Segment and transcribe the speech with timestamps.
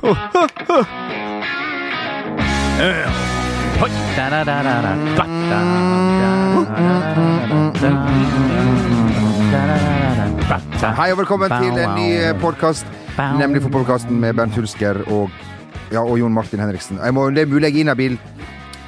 [0.00, 0.08] Hei
[11.12, 12.08] og velkommen til en ny
[12.40, 12.86] podkast,
[13.36, 15.28] nemlig fotballkasten med Bernt Hulsker og,
[15.92, 16.96] ja, og Jon Martin Henriksen.
[17.12, 18.16] Må, det er mulig jeg er inhabil,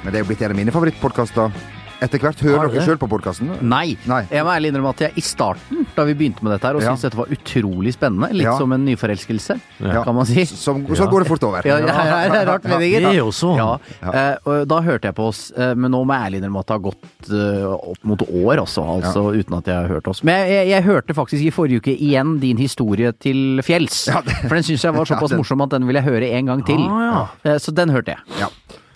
[0.01, 1.72] men det er jo blitt en av mine favorittpodkaster.
[2.03, 3.49] Etter hvert hører dere sjøl på podkasten?
[3.63, 3.95] Nei.
[4.09, 4.21] Nei.
[4.31, 6.81] Jeg må ærlig innrømme at jeg i starten, da vi begynte med dette her, og
[6.83, 6.91] Ja.
[6.91, 8.57] syntes dette var utrolig spennende, litt Ja.
[8.57, 10.03] som en nyforelskelse, Ja.
[10.03, 10.43] kan man si.
[10.45, 11.61] Som, så går det fort over.
[11.65, 12.99] Ja, ja, ja, det er rart meninger.
[13.07, 13.57] Det er jo sånn.
[13.57, 13.79] Ja.
[14.11, 16.75] Eh, da hørte jeg på oss, eh, men nå må jeg ærlig innrømme at det
[16.75, 20.23] har gått eh, opp mot år også, altså uten at jeg har hørt oss.
[20.23, 24.21] Men jeg, jeg, jeg hørte faktisk i forrige uke igjen din historie til fjells, Ja,
[24.21, 26.65] det- for den syns jeg var såpass morsom at den vil jeg høre en gang
[26.65, 26.79] til.
[26.89, 27.57] Ah, ja.
[27.57, 28.17] Så den hørte jeg.
[28.39, 28.47] Ja.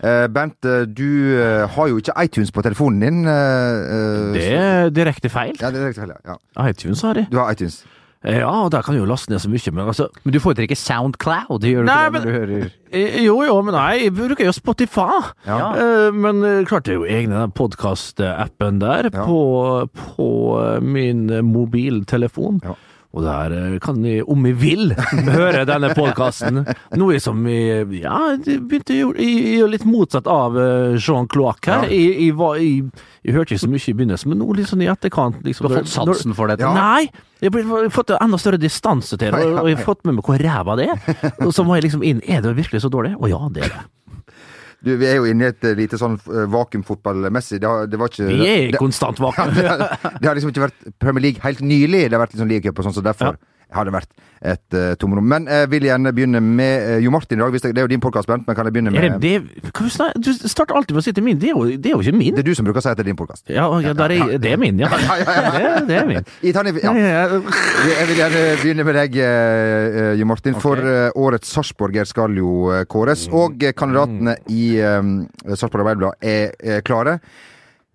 [0.04, 1.08] Eh, Bernt, eh, du
[1.42, 3.24] eh, har jo ikke iTunes på telefonen din.
[4.36, 5.56] Det er direkte feil.
[5.62, 6.10] Ja, det er riktig.
[6.26, 6.36] Ja.
[6.58, 6.68] ja.
[6.70, 7.30] iTunes har jeg.
[7.32, 7.84] Du har iTunes.
[8.28, 10.76] Ja, og der kan du jo laste ned så mye, men altså Men du foretrekker
[10.76, 14.48] Soundcloud, gjør du Nei, ikke det når du hører Jo, jo, men nei, jeg bruker
[14.50, 15.20] jo Spotify.
[15.46, 15.60] Ja.
[15.78, 19.24] Eh, Men klart det er jo egne podkast-appen der Ja.
[19.24, 20.30] på, på
[20.82, 22.60] min mobiltelefon.
[22.66, 22.74] Ja.
[23.18, 24.92] Og der eh, kan de, om vi vil,
[25.26, 26.62] høre denne podkasten.
[27.00, 27.58] Noe som vi
[28.02, 31.88] ja, begynte å gjøre litt motsatt av eh, Jean Cloac her.
[31.88, 31.98] Ja.
[31.98, 34.86] Jeg, jeg, var, jeg, jeg hørte ikke så mye i begynnelsen, men nå litt sånn
[34.86, 36.68] i etterkant liksom, Du har fått sansen for dette?
[36.68, 36.76] Ja.
[36.78, 37.10] Nei!
[37.42, 40.42] Jeg har fått enda større distanse til det, og jeg har fått med meg hvor
[40.42, 41.20] ræva det er.
[41.46, 43.14] Og så må jeg liksom inn Er det virkelig så dårlig?
[43.18, 43.84] Å ja, det er det.
[44.86, 47.60] Du, vi er jo inne i et eh, lite sånn eh, vakuumfotballmessig.
[47.64, 49.54] Det, det var ikke Vi er i det, konstant vakuum.
[49.58, 52.06] det, har liksom ikke vært Premier League helt nylig.
[52.06, 54.12] Det har vært liksom cup og sånn, så derfor har det vært
[54.48, 55.26] et uh, tomrom.
[55.26, 57.56] Men jeg vil gjerne begynne med uh, Jo Martin i dag.
[57.58, 60.30] Det, er jo din podkast, Bernt, men kan jeg begynne Er med det, det, du
[60.48, 61.40] starter alltid med å si til min.
[61.42, 62.36] Det er jo, det er jo ikke min.
[62.38, 63.50] Det er du som bruker å si at det er din podkast.
[63.50, 64.92] Ja, ja er, det er min, ja.
[65.88, 66.24] Det, er min.
[66.46, 66.64] Ja.
[66.64, 70.56] Jeg vil gjerne begynne med deg, eh, eh, Jo Martin.
[70.62, 73.28] For uh, årets Sarpsborger skal jo eh, kåres.
[73.34, 75.02] Og eh, kandidatene i uh,
[75.54, 77.20] Sarpsborg Arbeiderblad er eh, klare.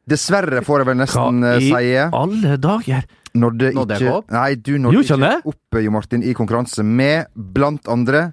[0.08, 3.04] Dessverre, får jeg vel nesten Hva eh, i alle dager?
[3.34, 4.30] Nådde Nådde jeg ikke ikke opp?
[4.34, 8.32] Nei, du nådde Jo, ikke ikke han opp, Jo Martin, i konkurranse med blant andre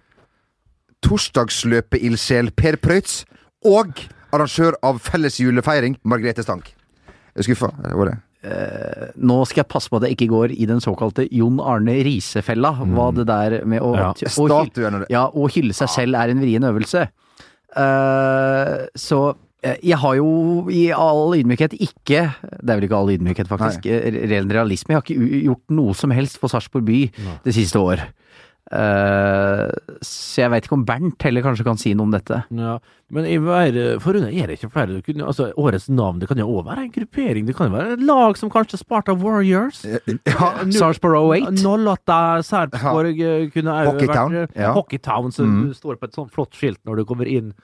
[1.05, 3.21] torsdagsløpeildsjel Per Preutz
[3.67, 4.01] og
[4.35, 6.73] arrangør av felles julefeiring Margrethe Stank.
[7.35, 7.71] Er skuffa?
[7.83, 8.17] eller Var det?
[9.19, 12.71] Nå skal jeg passe på at jeg ikke går i den såkalte Jon Arne Riise-fella.
[12.88, 14.11] Hva det der med å, Ja.
[14.11, 15.09] å, hylle, Statuen og det.
[15.11, 17.07] ja, å hylle seg selv er en vrien øvelse.
[17.75, 23.09] Eh, så eh, jeg har jo i all ydmykhet ikke Det er vel ikke all
[23.11, 23.85] ydmykhet, faktisk.
[23.85, 24.93] eh, Ren realisme.
[24.93, 26.99] Jeg har ikke gjort noe som helst for Sarpsborg by
[27.43, 28.05] det siste år.
[28.69, 29.65] Uh,
[30.05, 32.37] så jeg veit ikke om Bernt heller kanskje kan si noe om dette.
[32.53, 32.75] Ja,
[33.09, 33.25] men
[34.03, 34.99] forrunde er det ikke flere.
[35.05, 37.47] Kunne, altså, årets navn det kan jo òg være en gruppering.
[37.49, 39.81] Det kan jo være et lag som kanskje Sparta Warriors.
[40.29, 41.17] Ja, Sarpsborg
[41.49, 41.65] 08.
[41.65, 44.71] 08 Sarpsborg eh, kunne òg vært eh, ja.
[44.77, 45.73] Hockeytown, som Mm.
[45.73, 47.63] står på et sånt flott skilt når du kommer inn eh,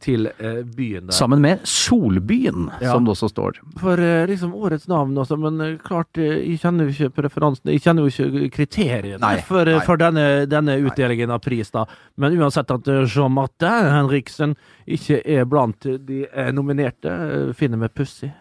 [0.00, 1.12] til eh, byen der.
[1.16, 2.92] Sammen med Solbyen, Ja.
[2.92, 3.58] som det også står.
[3.80, 7.72] For eh, liksom årets navn, også, men eh, klart, eh, jeg kjenner jo ikke preferansene,
[7.76, 9.84] jeg kjenner jo ikke kriteriene Nei, for, eh, nei.
[9.86, 11.84] for denne, denne utdelingen av pris, da.
[12.16, 17.88] Men uansett at eh, Jean-Martin Henriksen ikke er blant de eh, nominerte, eh, finner vi
[17.88, 18.32] pussig.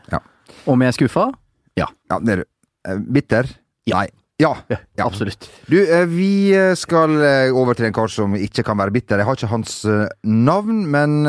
[0.65, 1.29] Om jeg er skuffa?
[1.75, 1.87] Ja,
[2.21, 2.45] det er.
[2.87, 3.49] Eh, Bitter?
[3.89, 4.03] Ja.
[4.05, 4.07] Nei.
[4.39, 4.49] Ja.
[4.69, 5.05] Ja, Ja.
[5.05, 5.47] absolutt.
[5.69, 9.17] Du, eh, vi eh, skal eh, over til en kar som ikke kan være bitter.
[9.21, 9.85] Jeg har ikke hans
[10.23, 11.23] navn, men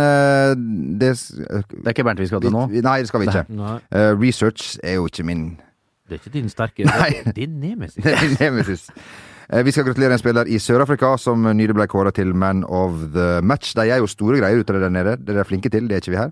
[0.98, 2.66] det Det er ikke Bernt vi skal vi, til nå.
[2.82, 3.44] Nei, det skal vi ikke.
[3.48, 5.56] Nei, Eh, research er jo ikke min
[6.08, 7.10] det er ikke din sterke, Nei.
[7.10, 8.04] det er din nemesis.
[8.40, 8.84] nemesis.
[9.64, 13.40] Vi skal gratulere en spiller i Sør-Afrika som nylig ble kåra til Man of the
[13.42, 13.74] Match.
[13.74, 15.16] De er jo store greier ute der nede.
[15.18, 16.30] Det er de flinke til, det er ikke vi her.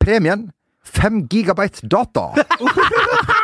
[0.00, 0.50] Premien
[0.84, 2.32] fem gigabyte data!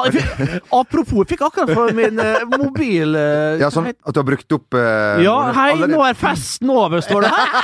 [0.00, 4.14] Faen, jeg fikk- Apropos, jeg fikk akkurat fra min eh, mobil eh, Ja, sånn at
[4.16, 7.54] du har brukt opp eh, Ja, hei, allerede- nå er festen over, står det her.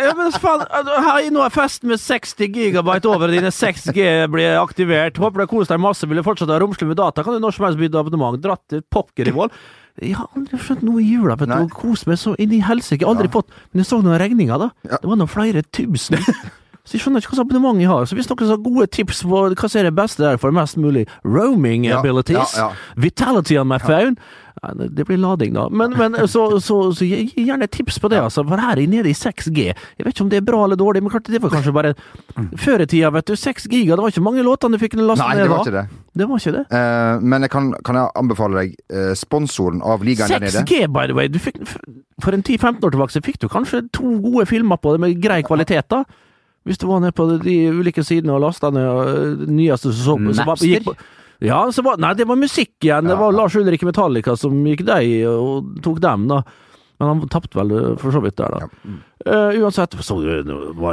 [0.00, 0.62] Ja, men faen,
[1.06, 5.16] hei, nå er festen med 60 gigabyte over, og dine 6G blir aktivert.
[5.20, 6.06] Håper du har kost deg masse.
[6.08, 8.38] Vil du fortsatt ha romslig med data, kan du når som helst bytte abonnement.
[8.44, 9.50] Dratt til vold.
[10.00, 11.62] Jeg har aldri skjønt noe i jula, vet du, Nei.
[11.66, 13.04] og kost meg så inn i helsike.
[13.08, 14.70] Aldri fått Men jeg så noen regninger, da.
[14.86, 16.20] Det var noen flere tusen.
[16.90, 18.06] Så jeg skjønner ikke hva slags abonnement jeg har.
[18.10, 20.74] Så hvis noen har gode tips på hva som er det beste der for mest
[20.74, 22.96] mulig roaming Ja, abilities, ja, ja.
[22.98, 24.18] vitality on my phone
[24.90, 25.68] Det blir lading, da.
[25.70, 28.42] Men, men så, så, så gi gjerne et tips på det, altså.
[28.42, 29.68] For her er jeg nede i 6G.
[29.70, 31.92] Jeg vet ikke om det er bra eller dårlig, men klart det var kanskje bare
[32.58, 33.36] Før i tida, vet du.
[33.38, 35.68] 6 giga, det var ikke mange låtene du fikk laste Nei, ned det var da.
[35.70, 36.00] ikke det.
[36.18, 36.64] Det var ikke det.
[36.74, 40.64] Uh, men jeg kan, kan jeg anbefale deg uh, sponsoren av ligaen der nede?
[40.66, 41.30] 6G, by the way.
[41.30, 41.62] Du fikk,
[42.18, 45.22] for en 10-15 år tilbake så fikk du kanskje to gode filmer på det med
[45.22, 46.02] grei kvalitet, da.
[46.70, 50.36] Hvis du var nede på de ulike sidene og lasta ned og nyeste som så,
[50.38, 50.94] som var- gikk på
[51.40, 53.06] Ja, så var, nei, det var musikk igjen.
[53.08, 53.32] Det var.
[53.32, 56.42] Lars Ulrik Metallica som gikk deg og tok dem, da.
[57.00, 58.66] Men han tapte vel eh, for så vidt der, da.
[59.24, 60.50] Eh, uansett, så du,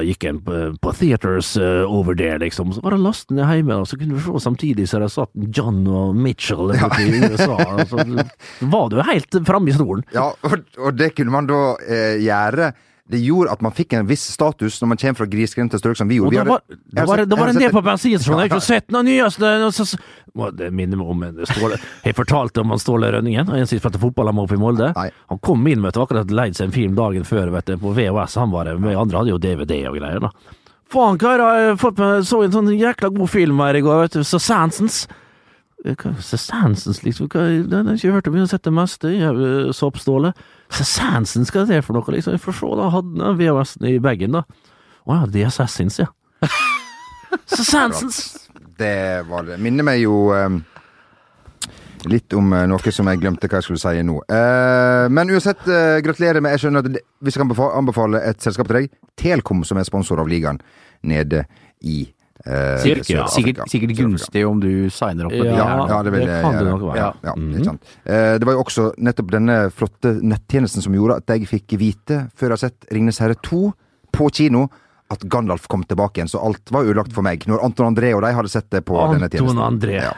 [0.07, 2.71] gikk en på, på Theaters uh, over der liksom.
[2.71, 5.35] Så var det lastet ned hjemme, og så kunne du se samtidig så det satt
[5.51, 6.87] John og Mitchell ja.
[7.03, 7.59] i USA.
[7.91, 8.07] Så
[8.71, 10.07] var du helt framme i stolen.
[10.15, 12.71] Ja, og, og det kunne man da eh, gjøre.
[13.07, 16.09] Det gjorde at man fikk en viss status når man kommer fra grisgrendte strøk som
[16.11, 16.33] vi gjorde.
[16.33, 16.61] Vi da var,
[16.97, 18.41] har var, det- var en del på bensinstasjonen.
[18.43, 19.73] Jeg har ikke sett noe nyeste og
[20.57, 24.27] Det minner meg om Ståle Jeg fortalte om han Ståle Rønningen, en som spilte fotball
[24.35, 24.91] var oppe i Molde.
[24.95, 25.09] Nei.
[25.31, 27.93] Han kom inn vet du, akkurat leid seg en film dagen før vet du, på
[27.95, 28.35] VHS.
[28.35, 30.19] Han var med andre hadde jo DVD og greier.
[30.19, 30.31] da
[30.87, 34.23] Faen, karer, jeg med, så en sånn jækla god film her i går, vet du.
[34.23, 35.05] Så Sansons.
[35.85, 37.29] Eh, Sansons, liksom?
[37.29, 38.37] Hva, den har jeg ikke hørt om.
[38.37, 39.11] Jeg har sett det meste.
[39.11, 39.67] soppstålet.
[39.69, 40.33] har soppståle.
[40.71, 42.33] Sansons, hva er det for noe, liksom?
[42.33, 42.89] vi får se, da.
[42.95, 44.43] Hadde den VHS-en i bagen, da.
[45.07, 46.09] Å ja, det er Assassins, ja.
[47.47, 48.49] Så Sansons.
[48.77, 49.59] Det var det.
[49.61, 50.63] Minner meg jo um
[52.05, 54.17] litt om eh, noe som jeg glemte hva jeg skulle si nå.
[54.31, 58.43] Eh, men uansett, eh, gratulerer med Jeg skjønner at det, jeg kan anbefa- anbefale et
[58.43, 58.91] selskap til deg.
[59.19, 60.61] Telkom, som er sponsor av ligaen
[61.07, 61.45] nede
[61.81, 62.05] i
[62.47, 63.25] eh, Sikkert, ja.
[63.31, 65.83] Sikkert, sikkert gunstig om du signer opp på Ja, her.
[65.91, 66.97] Ja, det vil det kan det nok være.
[67.03, 67.93] Ja, ja, mm ikke sant.
[68.05, 72.21] Eh, Det var jo også nettopp denne flotte nettjenesten som gjorde at jeg fikk vite,
[72.35, 73.61] før jeg har sett Ringnes herre 2
[74.17, 74.67] på kino,
[75.11, 76.27] at Gandalf kom tilbake igjen.
[76.31, 78.95] Så alt var ødelagt for meg når Anton André og de hadde sett det på
[79.13, 79.61] denne Anton tjenesten.
[79.63, 80.01] André.
[80.03, 80.13] Ja.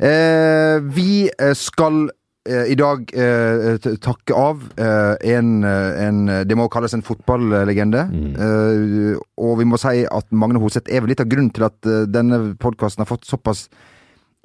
[0.00, 2.08] Eh, vi eh, skal
[2.50, 8.06] i dag eh, takke av eh, en, eh, en Det må kalles en fotballegende.
[8.10, 8.32] Mm.
[8.34, 11.86] Eh, og vi må si at Magne Hoseth er vel litt av grunnen til at
[11.86, 13.68] eh, denne podkasten har fått såpass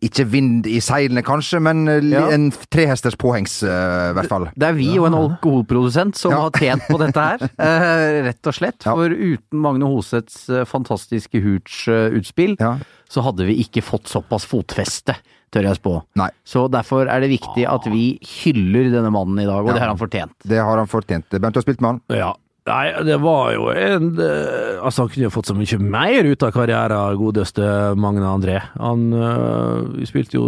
[0.05, 2.27] ikke vind i seilene, kanskje, men eh, Ja.
[2.35, 4.47] en trehesters påhengs, eh, i hvert fall.
[4.55, 6.41] Det er vi og en alkoholprodusent som Ja.
[6.45, 8.85] har tjent på dette her, uh, rett og slett.
[8.85, 8.93] Ja.
[8.95, 12.77] For uten Magne Hoseths fantastiske Hooch-utspill, Ja.
[13.09, 15.15] så hadde vi ikke fått såpass fotfeste,
[15.51, 16.03] tør jeg spå.
[16.15, 16.29] Nei.
[16.45, 19.73] Så derfor er det viktig at vi hyller denne mannen i dag, og Ja.
[19.73, 20.33] det har han fortjent.
[20.45, 21.29] Det har han fortjent.
[21.29, 22.01] Bent, du har spilt med han?
[22.09, 22.33] Ja.
[22.65, 26.45] Nei, det var jo en eh, Altså, han kunne jo fått så mye mer ut
[26.45, 27.65] av karrieren, godeste
[28.01, 28.55] Magne André.
[28.79, 30.45] Han øh, spilte jo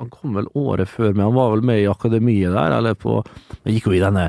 [0.00, 3.20] Han kom vel året før, men han var vel med i akademiet der, eller på
[3.22, 4.26] Han gikk jo i denne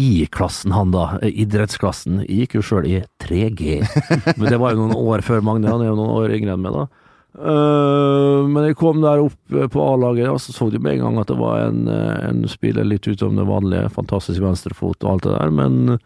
[0.00, 1.18] I-klassen, han da.
[1.20, 2.22] eh, Idrettsklassen.
[2.24, 3.82] Jeg gikk jo sjøl i 3G.
[4.38, 5.68] Men det var jo noen år før Magne.
[5.68, 6.88] Han er jo noen år yngre enn meg, da.
[7.32, 11.20] Uh, men jeg kom der opp på A-laget, og så så de med en gang
[11.22, 13.92] at det var en, en spiller litt utom det vanlige.
[13.92, 15.96] Fantastisk venstrefot og alt det der, men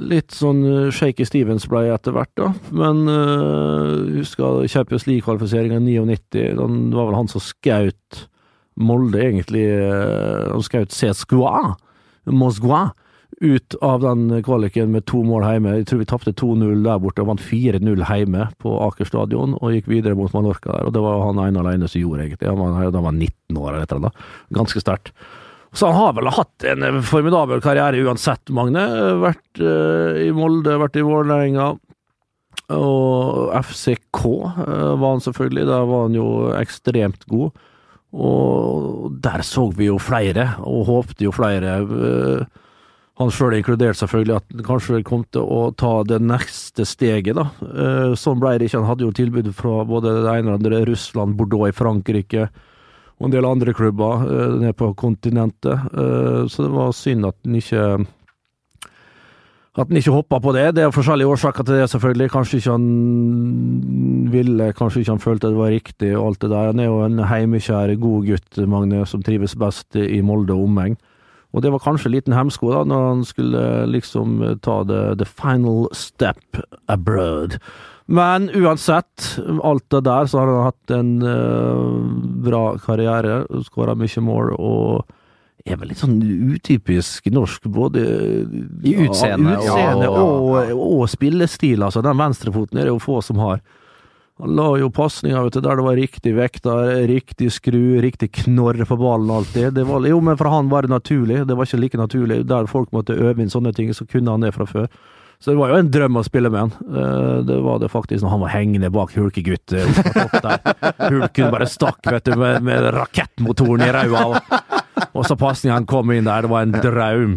[0.00, 2.50] litt sånn eh, shaky Stevens ble etter hvert, da.
[2.74, 6.54] Men uh, husker Champions League-kvalifiseringa i 99.
[6.58, 8.24] Den, det var vel han som skjøt
[8.74, 9.62] Molde, egentlig.
[9.70, 11.76] eh, Han skjøt CSKA,
[12.34, 12.88] Moskva,
[13.42, 15.76] ut av den kvaliken med to mål hjemme.
[15.78, 19.74] Jeg tror vi tapte 2-0 der borte og vant 4-0 hjemme på Aker stadion, og
[19.74, 20.88] gikk videre mot Mallorca der.
[20.88, 22.50] Og det var han ene alene som gjorde, egentlig.
[22.50, 24.28] Han var, da var han 19 år eller et eller.
[24.58, 25.14] Ganske sterkt.
[25.74, 28.84] Så han har vel hatt en formidabel karriere uansett, Magne.
[29.22, 31.72] Vært eh, i Molde, vært i Vålerenga.
[32.74, 37.58] Og FCK eh, var han selvfølgelig, der var han jo ekstremt god.
[38.14, 41.80] Og der så vi jo flere, og håpte jo flere.
[41.82, 42.60] eh,
[43.18, 47.44] Han sjøl inkludert, selvfølgelig, at han kanskje kom til å ta det neste steget, da.
[48.18, 48.80] Sånn ble det ikke.
[48.80, 52.48] Han hadde jo tilbud fra både det ene og det andre, Russland, Bordeaux i Frankrike
[53.20, 55.88] og en del andre klubber eh, nede på kontinentet.
[55.94, 57.86] Eh, så det var synd at han ikke
[59.74, 60.76] at han ikke hoppa på det.
[60.76, 62.28] Det er forskjellige årsaker til det, selvfølgelig.
[62.30, 66.68] Kanskje ikke han ville, kanskje ikke han følte det var riktig og alt det der.
[66.70, 70.94] Han er jo en heimekjær, god gutt, Magne, som trives best i Molde og omegn.
[71.54, 75.26] Og det var kanskje en liten hemsko da, når han skulle liksom ta det the
[75.26, 77.58] final step abroad.
[78.06, 82.00] Men uansett, alt det der, så har han hatt en uh,
[82.44, 83.44] bra karriere.
[83.64, 85.14] Skåra mye mål og
[85.64, 88.02] er vel litt sånn utypisk norsk, både
[88.84, 91.80] I utseende ja, og- utseende Ja, og, og, spillestil.
[91.86, 93.62] Altså, den venstrefoten er det jo få som har.
[94.42, 96.74] Han la jo pasninger der det var riktig vekta,
[97.06, 99.72] riktig skru, riktig knorr på ballen alltid.
[99.78, 101.46] Det var, jo, men for han var det naturlig.
[101.46, 102.42] Det var ikke like naturlig.
[102.50, 104.88] Der folk måtte øve inn sånne ting, så kunne han det fra før.
[105.42, 106.72] Så det var jo en drøm å spille med han.
[106.88, 109.74] Eh, Det var det faktisk når han var hengende bak Hulkegutt.
[111.10, 114.40] Hulken bare stakk vet du, med, med rakettmotoren i ræva.
[115.16, 116.42] Og, så pasningen kom inn der.
[116.46, 117.32] Det var en drøm.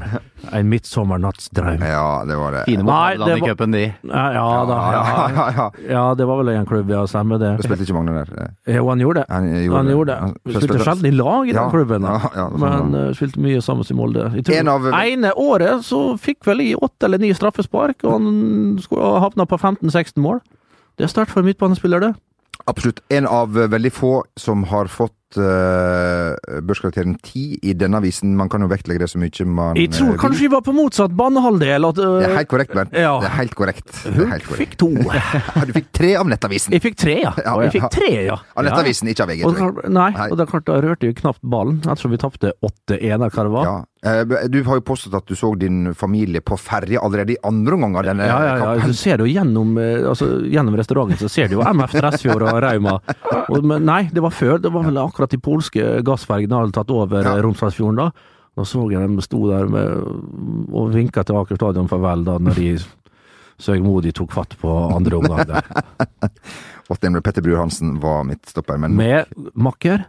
[0.54, 1.82] En midtsommernattsdrøm.
[1.82, 2.62] Ja, det var det.
[2.68, 3.82] Fine mot Nederland i cupen, de.
[4.12, 4.78] Ja, ja da.
[4.94, 5.66] ja, Ja, ja, ja.
[5.90, 7.02] ja, det var vel en klubb, ja.
[7.10, 7.50] Stemmer det.
[7.58, 8.52] Du spilte ikke Magne der?
[8.68, 9.26] eh, Jo, han gjorde det.
[9.34, 9.96] Han gjorde Han det.
[9.98, 10.20] gjorde det.
[10.22, 13.42] Han Vi spilte sjelden i lag i den Ja, klubben, ja, ja, men uh, spilte
[13.42, 14.28] mye sammen i Molde.
[14.38, 18.12] Jeg tror En av- ene året så fikk vel i åtte eller ni straffespark, og
[18.20, 20.40] han skulle ha havna på 15-16 mål.
[20.98, 22.14] Det er sterkt for en midtbanespiller, det.
[22.68, 23.00] Absolutt.
[23.14, 28.36] En av veldig få som har fått uh, børskarakteren 10 i denne avisen.
[28.40, 30.76] Man kan jo vektlegge det så mye man Jeg tror eh, kanskje vi var på
[30.78, 31.90] motsatt banehalvdel.
[31.90, 32.96] At, uh, Det er helt korrekt, Bernt.
[32.96, 33.18] Ja.
[33.24, 33.92] Det er helt korrekt.
[34.06, 34.56] Korrekt.
[34.62, 34.92] fikk to.
[35.68, 36.78] Du fikk tre av Nettavisen.
[36.78, 37.34] Jeg fikk tre, ja.
[37.44, 38.40] Ja, Jeg fikk tre, ja.
[38.56, 39.44] Av Nettavisen, ikke av VG.
[39.50, 43.52] Og, nei, og da, klart, da rørte vi knapt ballen, ettersom vi tapte 8-1, av
[43.52, 43.66] hva
[44.04, 44.14] Ja.
[44.22, 47.74] Eh, Du har jo påstått at du så din familie på ferje allerede i andre
[47.74, 48.66] omgang av denne Ja, ja, ja.
[48.76, 48.88] kampen.
[48.88, 52.42] Du ser det jo gjennom, eh, altså, gjennom restauranten, så ser du jo MF Dressfjord
[52.46, 53.00] og Rauma.
[53.50, 54.60] Og, men nei, det var før.
[54.62, 57.36] Det var vel akkurat de polske gassfergene hadde tatt over Ja.
[57.38, 57.42] ja.
[57.42, 58.12] Romsdalsfjorden da.
[58.58, 59.90] Da så jeg dem sto der med,
[60.74, 62.70] og vinka til Aker stadion farvel da, når de
[63.62, 65.66] søgmodig tok fatt på andre omgang der.
[66.90, 70.06] Åttende Petter Brur Hansen var midtstopper, men Med makker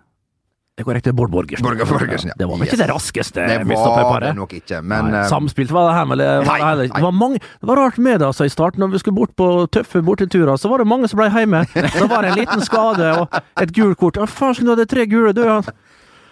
[0.79, 1.65] Det riktig, Bård Borgersen.
[1.67, 2.35] Borger Borgersen, ja.
[2.39, 4.79] Det var vel ikke det raskeste det var det nok ikke.
[4.83, 7.67] Men Nei, eh, Samspilt var det her, men det var, Nei, det var mange Det
[7.67, 10.71] var rart med det altså i starten, når vi skulle bort på tøffe borteturer, så
[10.71, 11.65] var det mange som ble hjemme.
[11.99, 14.21] Så var det en liten skade og et gult kort.
[14.23, 15.43] Å, skulle du hadde tre gule, du.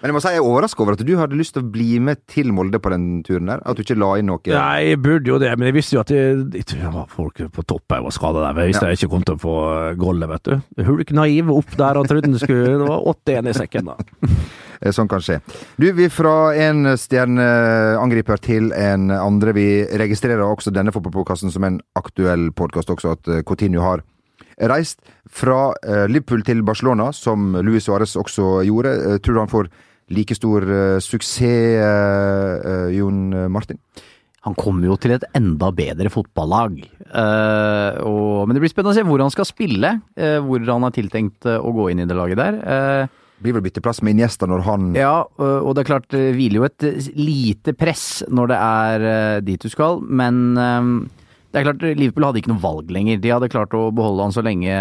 [0.02, 1.96] Men jeg må si jeg er overraska over at du hadde lyst til å bli
[2.04, 3.62] med til Molde på den turen der.
[3.64, 6.02] At du ikke la inn noe Nei, jeg burde jo det, men jeg visste jo
[6.04, 6.20] at det,
[6.60, 8.60] jeg tror det var folk på topp her var skada der.
[8.60, 8.92] Jeg visste Ja.
[8.92, 9.56] jeg ikke kom til å få
[9.96, 10.84] gollet, vet du.
[10.90, 13.96] Hulk naiv opp der og trodde det skulle Det var 8-1 i sekken, da.
[14.76, 15.38] Eh, Sånn kan skje.
[15.80, 19.54] Du, vi fra en stjerneangriper til en andre.
[19.56, 19.64] Vi
[19.96, 24.02] registrerer også denne fotballpodkasten som en aktuell podkast også, at eh, Coutinho har
[24.70, 25.00] reist
[25.32, 28.92] fra eh, Liverpool til Barcelona, som Luis Suárez også gjorde.
[29.14, 29.70] Eh, Tror du han får
[30.14, 33.80] like stor uh, suksess, eh, Jon Martin?
[34.46, 36.78] Han kommer jo til et enda bedre fotballag.
[37.10, 39.96] Uh, og, men det blir spennende å se hvor han skal spille.
[40.14, 42.60] Uh, hvor han har tiltenkt å gå inn i det laget der.
[42.62, 46.56] Uh, Blir vel bytteplass med Iniesta når han ja, og det er klart det hviler
[46.56, 50.56] jo et lite press når det er dit du skal, men
[51.56, 53.20] det er klart Liverpool hadde ikke noe valg lenger.
[53.22, 54.76] De hadde klart å beholde han så lenge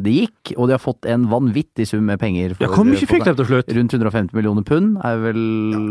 [0.00, 2.54] det gikk, og de har fått en vanvittig sum med penger.
[2.56, 3.74] Ja, Hvor mye fikk de til slutt?
[3.76, 5.42] Rundt 150 millioner pund er vel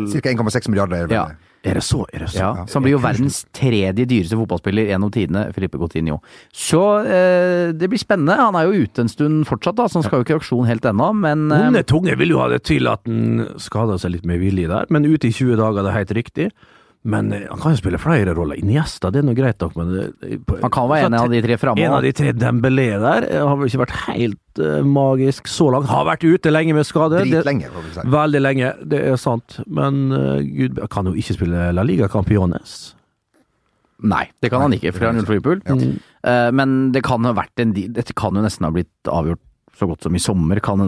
[0.09, 0.33] Ca.
[0.33, 1.05] 1,6 milliarder.
[1.05, 1.27] er Ja.
[1.65, 2.03] Er det så?
[2.13, 2.37] Er det så?
[2.37, 6.19] ja, så han blir jo verdens tredje dyreste fotballspiller gjennom tidene, Filippe Coutinho.
[6.53, 8.37] Så eh, det blir spennende.
[8.37, 10.69] Han er jo ute en stund fortsatt, da, så han skal jo ikke i aksjon
[10.69, 14.13] helt ennå, men eh, Onde tunge vil jo ha det til at han skada seg
[14.13, 16.49] litt med vilje der, men ute i 20 dager, det er helt riktig.
[17.05, 18.57] Men eh, han kan jo spille flere roller.
[18.57, 19.91] Iniesta, det er nå greit nok, men
[20.63, 21.83] han kan være en av de tre framme.
[21.85, 25.69] En av de tre Dembélé der eh, har vel ikke vært helt uh, magisk så
[25.75, 25.89] langt.
[25.91, 27.21] Har vært ute lenge med skade.
[27.27, 28.07] Dritlenge, får vi si.
[28.15, 29.59] Veldig lenge, det er sant.
[29.69, 32.95] Men uh, gud, kan jo ikke spille La Liga Campiones.
[34.05, 35.61] Nei, det kan han ikke, for det han gjort for Liverpool.
[35.69, 35.93] Ja.
[36.25, 39.43] Uh, men det kan ha vært en Dette kan jo nesten ha blitt avgjort
[39.75, 40.61] så godt som i sommer.
[40.63, 40.83] Kan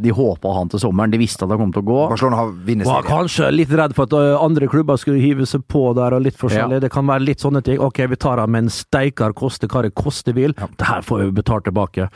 [0.00, 1.98] de håpa han til sommeren, de visste at han kom til å gå.
[2.14, 5.90] Barcelona har vunnet Var kanskje litt redd for at andre klubber skulle hive seg på
[5.98, 6.80] der, og litt forskjellig.
[6.84, 7.80] Det kan være litt sånne ting.
[7.84, 10.56] Ok, vi tar han, men steikar koste hva det koste vil.
[10.56, 12.08] Det her får vi betalt tilbake.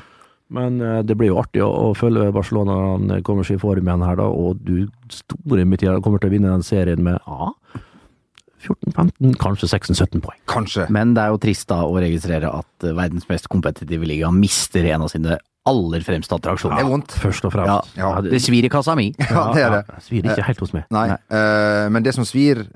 [0.55, 0.77] Men
[1.07, 4.05] det blir jo artig å, å følge Barcelona når han kommer seg i form igjen
[4.05, 4.29] her, da.
[4.29, 7.53] Og du store midt kommer til å vinne den serien med ja,
[8.65, 10.39] 14-15, kanskje 16-17 poeng.
[10.51, 10.87] Kanskje.
[10.95, 15.05] Men det er jo trist da å registrere at verdens mest kompetitive liga mister en
[15.05, 17.15] av sine aller fremste Det er vondt.
[17.17, 17.95] Først og fremst.
[17.97, 19.15] Ja, Det svir i kassa mi.
[19.31, 19.83] Ja, det er det.
[19.89, 20.85] Ja, svir ikke helt hos meg.
[20.93, 21.07] Nei.
[21.09, 21.19] Nei.
[21.39, 22.67] eh, men det som svir,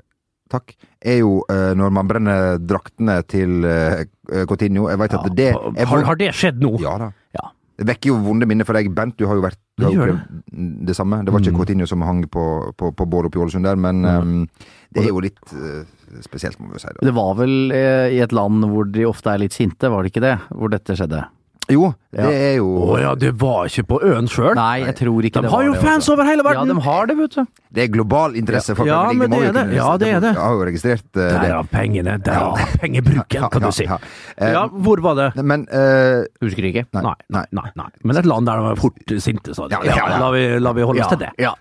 [0.49, 0.73] takk,
[1.05, 4.01] er jo uh, når man brenner draktene til uh,
[4.49, 4.87] Coutinho.
[4.89, 6.73] Jeg vet at det er Har, har det skjedd nå?
[6.81, 7.11] Ja da.
[7.37, 7.51] Ja.
[7.79, 9.15] Det vekker jo vonde minner for deg, Bent.
[9.15, 11.21] Du har jo vært du har Det opplevd det samme.
[11.23, 11.59] Det var ikke Mm.
[11.61, 12.43] Coutinho som hang på,
[12.75, 14.33] på, på bål oppe i Ålesund der, men Mm.
[14.41, 14.49] um,
[14.91, 15.85] det er jo litt uh,
[16.25, 16.89] spesielt, må vi si.
[16.97, 17.05] Da.
[17.05, 20.25] Det var vel i et land hvor de ofte er litt sinte, var det ikke
[20.25, 20.35] det?
[20.49, 21.21] Hvor dette skjedde?
[21.69, 22.29] Jo, det Ja.
[22.33, 24.55] er jo Å ja, det var ikke på øen sjøl?
[24.57, 26.13] Nei, jeg tror ikke De det De har jo fans altså.
[26.15, 26.67] over hele verden!
[26.67, 27.45] Ja, de har det, vet du.
[27.77, 29.75] Det er global interesse for Ja, Premier League, men det er det.
[29.77, 30.31] Ja, det er det.
[30.33, 31.27] Jeg har jo registrert det.
[31.29, 31.51] Der det.
[31.59, 33.85] er pengene, der er pengebruken, kan du si.
[33.85, 33.99] Ja,
[34.39, 35.29] Eh, Ja, hvor var det?
[35.45, 36.85] Men uh, Husker ikke.
[36.93, 37.03] Nei.
[37.03, 37.69] Nei, nei, nei.
[37.75, 37.89] nei.
[38.03, 39.75] Men et land der de er fort sinte, sa de.
[39.77, 40.17] Ja, ja, ja.
[40.25, 41.31] La, vi, la vi holde oss Ja, til det.
[41.37, 41.53] ja.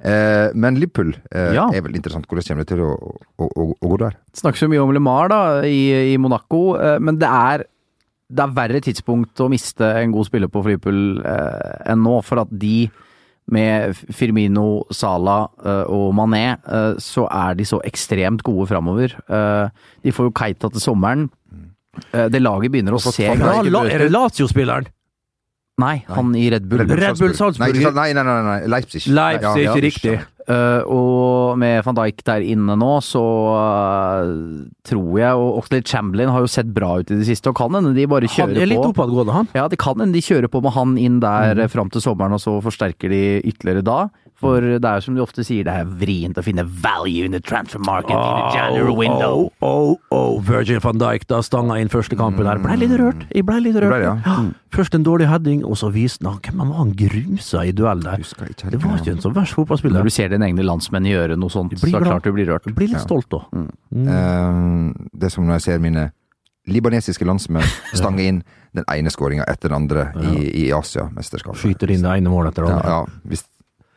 [0.00, 1.68] Eh, men Liverpool eh, Ja.
[1.74, 2.26] er vel interessant.
[2.30, 2.92] Hvordan kommer det til å,
[3.42, 4.14] å, å, å gå der?
[4.38, 7.64] Snakker så mye om LeMar da, i, i Monaco, eh, men det er,
[8.28, 12.42] det er verre tidspunkt å miste en god spiller på Liverpool eh, enn nå, for
[12.44, 12.90] at de
[13.48, 19.14] med Firmino, Salah eh, og Mané, eh, så er de så ekstremt gode framover.
[19.24, 21.30] Eh, de får jo Keita til sommeren.
[22.12, 24.10] Eh, det laget begynner å se bra er det.
[24.12, 24.92] Lazio-spilleren?
[25.78, 26.84] Nei, han i Red Bull.
[26.90, 27.76] Red Bull Salzburg.
[27.94, 29.06] Nei, nei, nei, nei, Leipzig.
[29.08, 30.18] Leipzig, Ja, ja, riktig.
[30.48, 34.30] Eh, og med van Dijk der inne nå, så eh,
[34.88, 37.74] tror jeg Og Oxlade Chamberlain har jo sett bra ut i det siste, og kan
[37.76, 38.94] hende de bare Han kjører er litt på.
[38.94, 39.50] oppadgående, han.
[39.58, 41.68] Ja, det kan hende de kjører på med han inn der mm.
[41.74, 43.98] fram til sommeren, og så forsterker de ytterligere da.
[44.38, 47.34] For det er jo som du ofte sier, det er vrient å finne value in
[47.34, 49.48] the transfer market in the January window.
[49.58, 52.60] Oh, oh, oh, Virgil van Dijk da stanga inn første kampen der.
[52.62, 53.24] Blei litt rørt.
[53.34, 53.96] Jeg blei litt rørt.
[53.96, 54.36] ble ja.
[54.74, 58.04] Først en dårlig heading, og så viste han hvem han var han grusa i duell
[58.04, 58.22] der.
[58.22, 59.98] Det var ikke en så verst fotballspiller.
[59.98, 62.52] Når du ser dine egne landsmenn gjøre noe sånt, så er det klart du blir
[62.52, 62.70] rørt.
[62.78, 63.42] Blir litt stolt da.
[63.58, 64.62] Eh,
[65.18, 66.10] det er som når jeg ser mine
[66.68, 67.64] libanesiske landsmenn
[67.96, 68.42] stange inn
[68.76, 71.62] den ene skåringa etter den andre i, i Asiamesterskapet.
[71.62, 72.98] Skyter inn det ene målet etter det andre.
[72.98, 73.46] ja, hvis,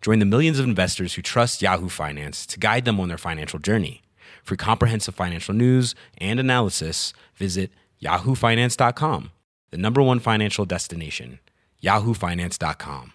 [0.00, 3.58] Join the millions of investors who trust Yahoo Finance to guide them on their financial
[3.58, 4.02] journey.
[4.42, 7.70] For comprehensive financial news and analysis, visit
[8.02, 9.30] yahoofinance.com,
[9.70, 11.38] the number one financial destination,
[11.82, 13.12] yahoofinance.com.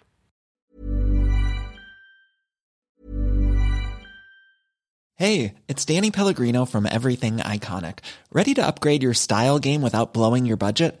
[5.16, 8.00] Hey, it's Danny Pellegrino from Everything Iconic.
[8.32, 11.00] Ready to upgrade your style game without blowing your budget?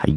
[0.00, 0.16] Hei.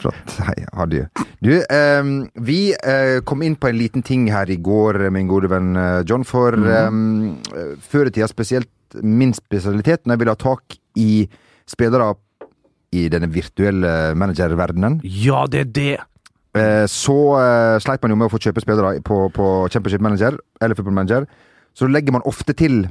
[0.00, 0.36] Flott.
[0.48, 1.08] Hei, Hadje.
[1.44, 2.08] Du, eh,
[2.46, 6.00] vi eh, kom inn på en liten ting her i går, min gode venn eh,
[6.08, 6.24] John.
[6.26, 7.28] For mm.
[7.54, 8.70] eh, før i tida, spesielt
[9.02, 11.24] min spesialitet, når jeg ville ha tak i
[11.70, 12.12] spillere
[12.94, 15.94] i denne virtuelle managerverdenen, Ja, det er det!
[16.54, 20.38] eh, så eh, sleit man jo med å få kjøpe spillere på, på Championship Manager
[20.62, 21.26] eller Football Manager.
[21.74, 22.84] Så legger man ofte til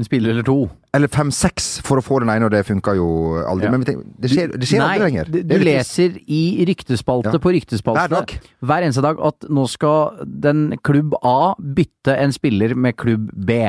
[0.00, 0.54] En spiller eller to.
[0.96, 3.06] eller fem-seks for å få den ene, og det funka jo
[3.44, 3.68] aldri.
[3.68, 3.72] Ja.
[3.74, 5.28] Men det skjer, det skjer aldri lenger.
[5.28, 7.42] Du, er leser i ryktespalte Ja.
[7.44, 8.32] på ryktespalte Hver dag.
[8.64, 13.60] hver eneste dag at nå skal den klubb A bytte en spiller med klubb B.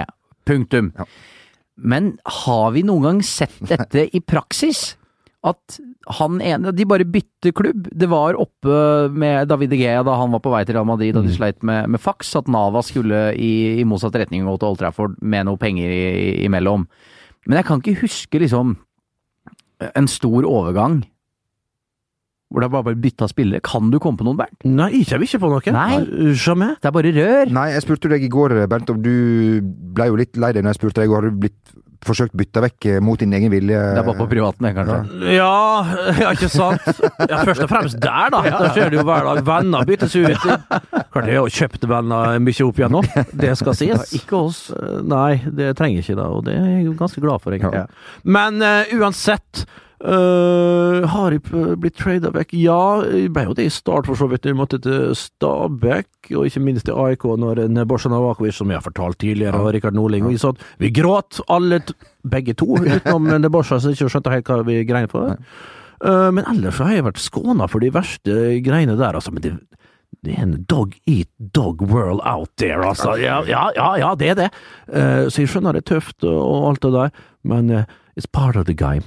[0.48, 0.94] Punktum.
[0.98, 1.06] Ja.
[1.78, 4.96] Men har vi noen gang sett dette i praksis?
[5.42, 5.80] At
[6.20, 7.88] han ene De bare bytter klubb.
[7.90, 11.26] Det var oppe med David Gea da han var på vei til Real Madrid og
[11.26, 14.82] de sleit med, med faks, at Nava skulle i, i motsatt retning gå til Old
[14.82, 16.86] Trafford med noe penger i, imellom.
[17.48, 18.76] Men jeg kan ikke huske liksom
[19.82, 21.02] en stor overgang
[22.52, 23.64] hvor det er bare bytta spillere.
[23.64, 24.66] Kan du komme på noen, Bernt?
[24.68, 25.72] Nei, jeg kommer ikke på noe.
[25.72, 26.34] Nei.
[26.36, 26.76] Jamais.
[26.84, 27.54] Det er bare rør.
[27.56, 29.14] Nei, jeg spurte deg i går, Bernt, om du
[29.96, 31.14] ble jo litt lei deg når jeg spurte deg.
[31.16, 31.72] Har du blitt
[32.08, 33.78] forsøkt bytta vekk eh, mot din egen vilje?
[33.78, 35.34] Det er bare på privaten, det, kanskje.
[35.36, 35.52] Ja,
[36.22, 36.88] ja, ikke sant?
[37.28, 38.42] Ja, først og fremst der, da.
[38.48, 39.44] Da skjer det jo hver dag.
[39.48, 40.48] Venner byttes ut.
[41.12, 43.12] Klart jeg har jo kjøpt venner mye opp igjennom,
[43.44, 44.16] det skal sies.
[44.18, 44.64] Ikke oss.
[44.76, 47.56] Eh, Nei, det trenger jeg ikke, da, og det er jeg jo ganske glad for,
[47.56, 47.84] egentlig.
[47.84, 48.20] Ja.
[48.38, 49.66] Men uh, uansett
[50.04, 51.42] eh, Har jeg
[51.82, 52.54] blitt trada vekk?
[52.60, 54.48] Ja, jeg ble jo det i start, for så vidt.
[54.50, 58.88] Jeg måtte til Stabæk, og ikke minst til AIK, når Nebosja Navakovic, som jeg har
[58.88, 61.82] fortalt tidligere, og Rikard Norling vi sånn, Vi gråt, alle,
[62.24, 65.28] begge to, utenom Nebosja, som ikke skjønte helt hva vi greide på.
[66.02, 69.34] Uh, men ellers har jeg vært skåna for de verste greiene der, altså.
[69.34, 69.52] Men det,
[70.26, 73.16] det er en dog eat dog world out there, altså.
[73.22, 74.50] Ja, ja, ja, ja det er det.
[74.90, 78.56] Uh, så jeg skjønner det er tøft og, alt det der, men eh, it's part
[78.56, 79.06] of the game.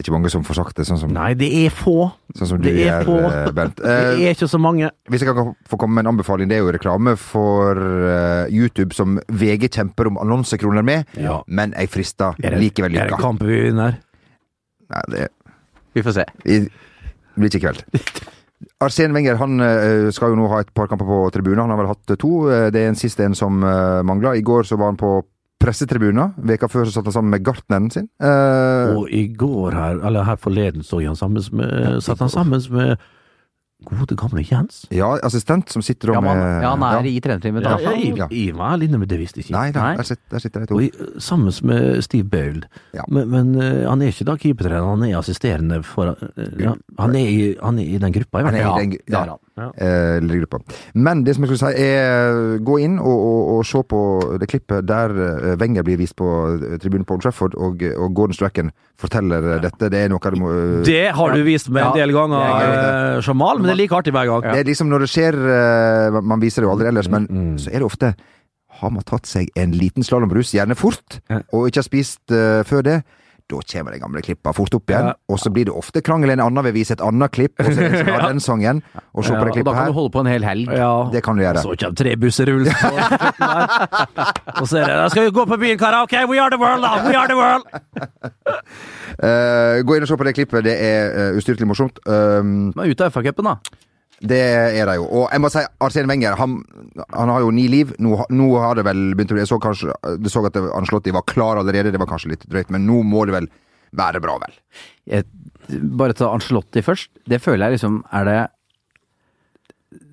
[0.00, 2.06] Det er ikke mange som får sagt det, sånn som, Nei, det er få.
[2.32, 3.80] sånn som du er gjør, Bent.
[3.84, 3.84] eh.
[3.84, 4.88] Det Eh, er ikke så mange.
[5.12, 8.96] hvis jeg kan få komme med en anbefaling, det er jo reklame for uh, YouTube
[8.96, 11.42] som VG kjemper om annonsekroner med, Ja.
[11.48, 13.20] men jeg frister Er det, likevel er det lykka.
[13.20, 13.98] kamp vi vinner?
[14.88, 15.28] Nei, det
[15.92, 16.24] Vi får se.
[16.48, 16.70] det
[17.36, 17.84] blir ikke i kveld.
[18.80, 21.60] Arsen Wenger han eh, skal jo nå ha et par kamper på tribunen.
[21.60, 22.48] Han har vel hatt to.
[22.48, 24.36] Eh, Det er en siste en som mangler.
[24.40, 25.20] I går så var han på
[25.60, 26.32] pressetribuner.
[26.50, 28.08] Veka før så satt han sammen med gartneren sin.
[28.20, 32.62] Eh, Og i går her, eller her forleden, så han sammen med, satt han sammen
[32.74, 32.96] med
[33.84, 34.82] gode, gamle Jens.
[34.92, 37.64] ja, assistent som sitter og Ja, med ja, han er i trenerteamet.
[37.64, 38.26] Ja, Ja, jeg, ja.
[38.28, 39.54] jeg var inne med det, visste ikke.
[39.54, 39.96] Nei, Nei.
[39.96, 40.80] Der, sitter, der sitter de to.
[40.84, 42.66] I, sammen med Steve Bauld.
[42.92, 43.04] Ja.
[43.08, 47.16] Men, men uh, han er ikke da keepertrener, han er assisterende for uh, ja, han,
[47.16, 48.84] er i, han er i den gruppa, i hvert er fall.
[48.84, 50.60] Ja, det er ja, eh, lille gruppa.
[50.94, 54.00] Men det som jeg skulle si, er gå inn og, og, og se på
[54.40, 58.16] det klippet der eh, Wenger blir vist på eh, tribunen på Old Trafford, og, og
[58.16, 59.60] Gordon Strachan forteller ja.
[59.68, 59.90] dette.
[59.92, 60.50] Det er noe du må
[60.86, 64.28] Det har du vist meg en del ganger, Jamal, men det er like artig hver
[64.32, 64.48] gang.
[64.50, 65.38] Det er liksom når det skjer
[66.24, 67.56] Man viser det jo aldri ellers, men Mm.
[67.60, 68.14] så er det ofte
[68.80, 71.18] Har man tatt seg en liten slalåmbrus, gjerne fort,
[71.52, 72.94] og ikke har spist uh, før det,
[73.50, 75.10] da kommer de gamle klippa fort opp igjen.
[75.10, 75.14] Ja.
[75.28, 76.30] Og så blir det ofte krangel.
[76.34, 78.82] En annen vil vise et annet klipp, og så er det en den sangen.
[79.12, 79.74] Og se Ja, på det klippet her.
[79.74, 80.70] da kan du holde på en hel helg.
[80.70, 80.92] Ja.
[81.12, 81.62] Det kan du gjøre.
[81.66, 84.32] Så kommer tre busser rullende på slutten der.
[84.60, 86.02] Og så er det Da skal vi gå på byen, karer.
[86.06, 86.94] OK, we are the world, da!
[87.08, 87.66] We are the world!
[89.20, 90.64] uh, gå inn og se på det klippet.
[90.66, 92.00] Det er uh, ustyrtelig morsomt.
[92.06, 93.56] Um, Men ut av FA-cupen, da.
[94.20, 94.40] Det
[94.76, 95.06] er det jo.
[95.06, 96.58] Og jeg må si, Arsene Wenger han,
[97.14, 97.94] han har jo ni liv.
[98.04, 101.14] Nå, nå har det vel begynt å bli Jeg så kanskje jeg så at Anslotti
[101.16, 103.48] var klar allerede, det var kanskje litt drøyt, men nå må det vel
[103.96, 104.52] være bra, vel?
[105.08, 105.26] Jeg,
[105.98, 107.10] bare ta Anslotti først.
[107.28, 108.38] Det føler jeg liksom Er det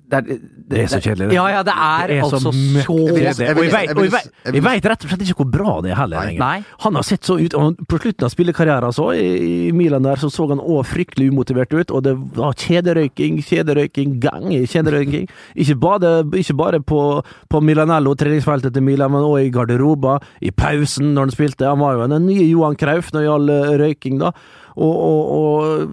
[0.08, 0.36] det er, det,
[0.70, 1.34] Det er så kjedelig, det.
[1.36, 3.72] Ja, ja, det er, Det er altså så jeg Og jeg vet- jeg jeg
[4.08, 6.24] jeg jeg vet rett og slett ikke hvor bra det er heller.
[6.24, 6.38] lenger.
[6.40, 6.64] Nei.
[6.84, 10.16] Han har sett så ut og På slutten av spillekarrieren så, i i Milan der,
[10.16, 15.28] så så han òg fryktelig umotivert ut, og det var kjederøyking, kjederøyking, gang i kjederøyking.
[15.56, 20.50] Ikke bare, ikke bare på, på Milanello, treningsfeltet til Milan, men òg i garderober, i
[20.50, 21.66] pausen når han spilte.
[21.68, 24.32] Han var jo den nye Johan Krauf når det gjaldt eh, røyking, da.
[24.76, 25.86] Og, og,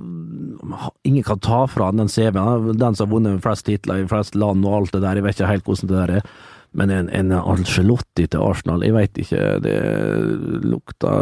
[0.65, 2.73] og ingen kan ta fra den CV-en.
[2.75, 5.21] Den som har vunnet flest titler i flest land og alt det der.
[5.21, 6.35] Jeg vet ikke helt hvordan det der er.
[6.75, 9.43] Men en, en Angelotti til Arsenal, jeg veit ikke.
[9.63, 9.75] Det
[10.67, 11.13] lukta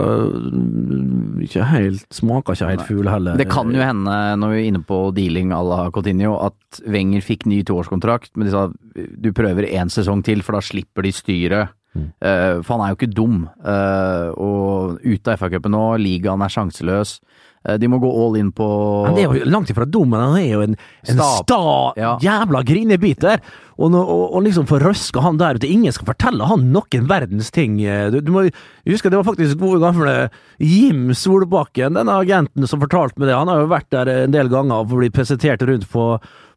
[1.45, 3.37] ikke helt Smaker ikke helt fugl heller.
[3.37, 7.21] Det kan jo hende, når vi er inne på dealing à la Coutinho, at Wenger
[7.21, 11.13] fikk ny toårskontrakt, men de sa du prøver én sesong til, for da slipper de
[11.13, 11.77] styret.
[11.93, 13.47] Eh, for han er jo ikke dum.
[13.61, 17.19] Uh, og ute av FA-cupen nå, ligaen er sjanseløs.
[17.63, 18.65] Uh, de må gå all in på
[19.07, 20.73] Han er jo langt ifra dum, men han er jo en,
[21.07, 21.59] en sta
[21.99, 22.15] Ja.
[22.23, 23.43] jævla grinebiter.
[23.73, 25.69] Og, og, og liksom få røska han der ute.
[25.69, 27.79] Ingen skal fortelle han noen verdens ting.
[28.13, 28.43] Du, du må
[28.85, 30.13] huske det var faktisk gode gamle
[30.61, 33.37] Jim Solbakken, denne agenten som fortalte meg det.
[33.39, 36.11] Han har jo vært der en del ganger og blitt presentert rundt på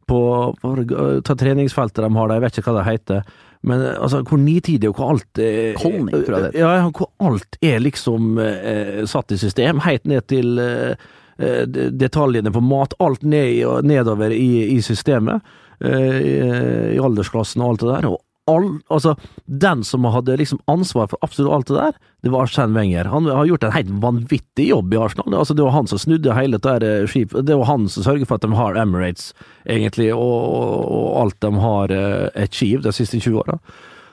[0.07, 0.19] på,
[0.63, 0.75] på
[1.27, 3.33] på treningsfeltet de har der, jeg vet ikke hva det heter.
[3.67, 7.59] Men altså, hvor nitidig og hvor alt er Kolning, tror jeg det Ja, hvor alt
[7.65, 12.95] er liksom eh, satt i system, helt ned til eh, eh, detaljene på mat.
[13.03, 15.43] Alt ned nedover i, i systemet,
[15.83, 16.37] eh, i,
[16.95, 18.09] i aldersklassen og alt det der.
[18.13, 22.47] Og all, altså, den som hadde liksom ansvar for absolutt alt det der, det var
[22.47, 23.11] Arsène Wenger.
[23.11, 25.35] Han har gjort en helt vanvittig jobb i Arsenal.
[25.35, 27.47] Altså, det var han som snudde hele dette her skipet.
[27.47, 29.33] Det var han som sørger for at de har Emirates,
[29.67, 30.39] egentlig, og,
[30.87, 33.59] og, alt de har uh, achieved de siste 20 åra.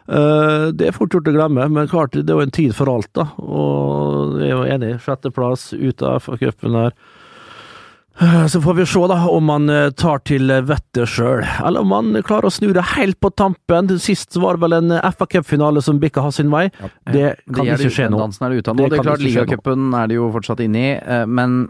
[0.03, 2.91] Uh, det er fort gjort å glemme, men klart, det er jo en tid for
[2.91, 3.29] alt, da.
[3.39, 4.93] Og jeg er jo enig.
[5.05, 6.97] Sjetteplass ut av FA-cupen der.
[8.21, 11.93] Eh, Så får vi se da om han eh, tar til vettet sjøl, eller om
[11.95, 13.91] han klarer å snu det helt på tampen.
[14.01, 16.67] Sist var det vel en FA Cup-finale som bikka hans sin vei.
[17.09, 18.19] Det kan det ikke skje nå.
[18.21, 18.91] Dansen er det ute av Det nå.
[18.93, 21.63] Det er klart, ligacupen er de jo fortsatt inne i, eh, men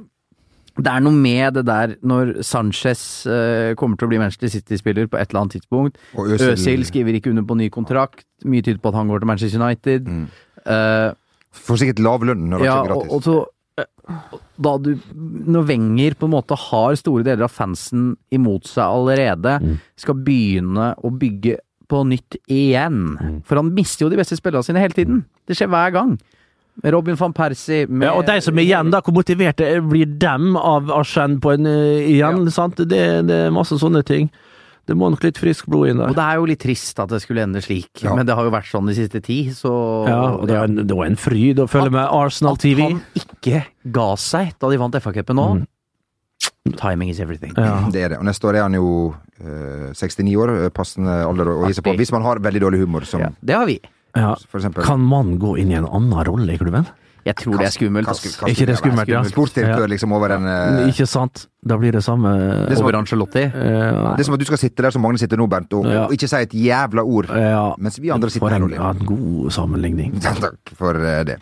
[0.73, 5.05] det er noe med det der når Sanchez eh, kommer til å bli Manchester City-spiller
[5.05, 5.99] på et eller annet tidspunkt.
[6.17, 8.25] Og Øzil- Øzil skriver ikke under på ny kontrakt.
[8.43, 10.09] Mye tyder på at han går til Manchester United.
[10.09, 10.23] Mm.
[10.65, 11.13] Uh,
[11.53, 13.13] Får sikkert lav lønn når det ja, er og, gratis.
[13.13, 18.15] og så eh, da du, Når Wenger på en måte har store deler av fansen
[18.31, 19.79] imot seg allerede, Mm.
[19.97, 21.57] skal begynne å bygge
[21.89, 23.17] på nytt igjen.
[23.19, 23.43] Mm.
[23.45, 25.25] For han mister jo de beste spillerne sine hele tiden.
[25.47, 26.19] Det skjer hver gang.
[26.83, 30.55] Robin van Persie med, Ja, og de som er igjen, da, hvor motiverte blir dem
[30.57, 32.41] av Arsen på en igjen?
[32.45, 32.51] igjen?
[32.51, 32.75] sant?
[32.77, 34.31] Det, det er masse sånne ting.
[34.85, 36.09] Det må nok litt frisk blod inn der.
[36.11, 38.13] Og det er jo litt trist at det skulle ende slik, Ja.
[38.15, 39.71] men det har jo vært sånn de siste ti, så
[40.07, 42.81] Ja, og det var en, det var en fryd å følge med Arsenal At TV.
[42.81, 43.63] han ikke
[43.95, 45.65] ga seg da de vant FA-cupen nå
[46.77, 47.53] Timing is everything.
[47.55, 47.63] Mm.
[47.63, 47.89] Ja.
[47.91, 48.17] Det er det.
[48.19, 51.83] Og neste år er han jo eh, 69 år, eh, passende alder å gi seg
[51.83, 51.95] på.
[51.99, 53.79] Hvis man har veldig dårlig humor, som Ja, det har vi.
[54.15, 54.35] Ja.
[54.83, 56.87] Kan man gå inn i en annen rolle i klubben?
[57.25, 58.07] Jeg tror det er skummelt.
[58.09, 59.21] Hva hva, hva Ikke det er skummelt, ja.
[59.23, 60.81] Sportsdirektør liksom over en uh...
[60.89, 61.45] Ikke sant?
[61.63, 62.33] Da blir det samme
[62.67, 63.45] Det er Over Angelotti.
[63.47, 65.87] Uh, Det er som at du skal sitte der som Magne sitter nå, Bernt, og,
[65.87, 66.03] Ja.
[66.07, 67.31] og ikke si et jævla ord.
[67.31, 67.63] ja.
[67.79, 68.81] Mens vi andre sitter For her og ler.
[68.81, 70.19] ja, en god sammenligning.
[70.25, 71.39] Takk for eh, det.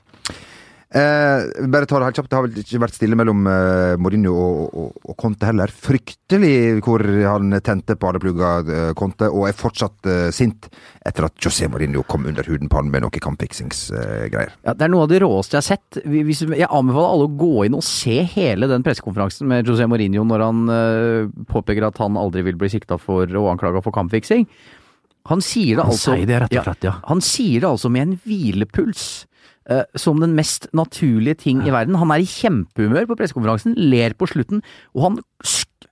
[0.91, 2.29] Eh, bare ta det helt kjapt.
[2.29, 5.71] Det har vel ikke vært stille mellom eh, Mourinho og, og, og Conte heller.
[5.71, 10.67] Fryktelig hvor han tente på alle plugger eh, Conte, og er fortsatt eh, sint
[11.07, 14.51] etter at José Mourinho kom under huden på han med noe kampfiksingsgreier.
[14.67, 16.01] Ja, det er noe av det råeste jeg har sett.
[16.03, 20.27] Hvis, jeg anbefaler alle å gå inn og se hele den pressekonferansen med José Mourinho
[20.27, 24.43] når han eh, påpeker at han aldri vil bli sikta for og anklaga for kampfiksing.
[25.29, 26.97] Han sier det Han altså sier det rett og slett, ja.
[27.07, 29.11] Han sier det altså med en hvilepuls.
[29.69, 31.99] Eh, som den mest naturlige ting i verden.
[32.01, 34.63] Han er i kjempehumør på pressekonferansen, ler på slutten,
[34.95, 35.19] og han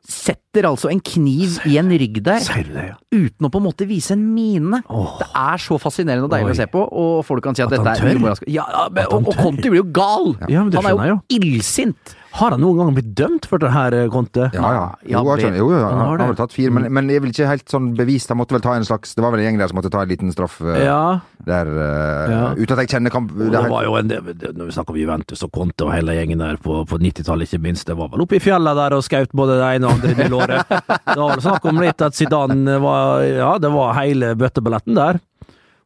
[0.10, 2.96] setter altså en kniv i en rygg der ja?
[3.14, 4.82] uten å på en måte vise en mine.
[5.20, 6.56] Det er så fascinerende og deilig Oi.
[6.56, 8.18] å se på, og folk kan si at, At dette er tør.
[8.18, 8.48] umoralsk.
[8.50, 9.30] Ja, og, og.
[9.38, 10.34] Conti blir jo gal!
[10.50, 12.16] Ja, han er jo illsint!
[12.38, 14.50] Har han noen gang blitt dømt for det her, eh, Conte?
[14.54, 14.84] Ja, ja.
[15.04, 17.48] Jo, jeg han, jo, jo, han, har vel tatt fire, men, men jeg vil ikke
[17.50, 18.30] helt sånn bevist.
[18.30, 20.04] Han måtte vel ta en slags Det var vel en gjeng der som måtte ta
[20.06, 21.20] en liten straff eh, Ja.
[21.48, 22.44] der uh, Ja.
[22.60, 23.34] Uten at jeg kjenner kamp...
[23.34, 25.88] Det er det var jo en del, det- Når vi snakker om Juventus og Conte
[25.88, 28.76] og hele gjengen der på, på 90-tallet, ikke minst, det var vel oppe i fjella
[28.78, 30.76] der og skaut både det ene og andre i låret.
[31.10, 35.18] Det var vel snakk om litt at Zidane var Ja, det var hele bøtteballetten der.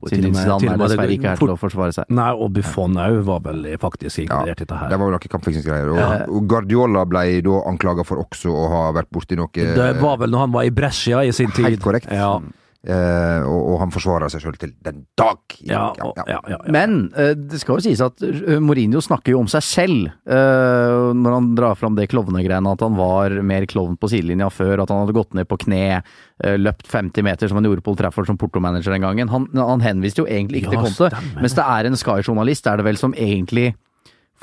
[0.09, 2.05] Siden med- Zidane er dessverre ikke her til å forsvare seg.
[2.09, 4.89] Nei, og Buffon òg var vel faktisk Ja, inkludert i dette her.
[4.89, 5.93] det var vel noe kampfiksingsgreier.
[5.93, 10.17] Og, og Guardiola ble da anklaga for også å ha vært borti noe Det var
[10.17, 11.65] vel når han var i Brescia i sin tid.
[11.65, 12.11] Helt korrekt.
[12.11, 12.39] Ja,
[12.88, 15.39] eh, og, og han forsvarer seg sjøl til den dag.
[15.62, 16.60] i ja, ja, ja, ja.
[16.74, 21.13] Men eh, det skal jo sies at eh, Mourinho snakker jo om seg selv eh,
[21.15, 24.93] når han drar fram det klovnegreiene, at han var mer klovn på sidelinja før, at
[24.93, 28.04] han hadde gått ned på kne, eh, løpt 50 meter som han gjorde på Old
[28.04, 29.32] Trafford som portomanager den gangen.
[29.34, 32.80] Han, han henviste jo egentlig ikke Ja, til Conte, mens det er en Sky-journalist er
[32.82, 33.74] det vel som egentlig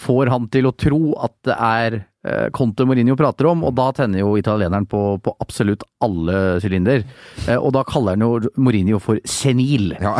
[0.01, 2.01] får han til å tro at det er
[2.53, 7.05] Conte Mourinho prater om, og da tenner jo italieneren på, på absolutt alle sylinder.
[7.47, 9.95] Eh, og da kaller han jo Mourinho for senil.
[10.01, 10.17] Ja.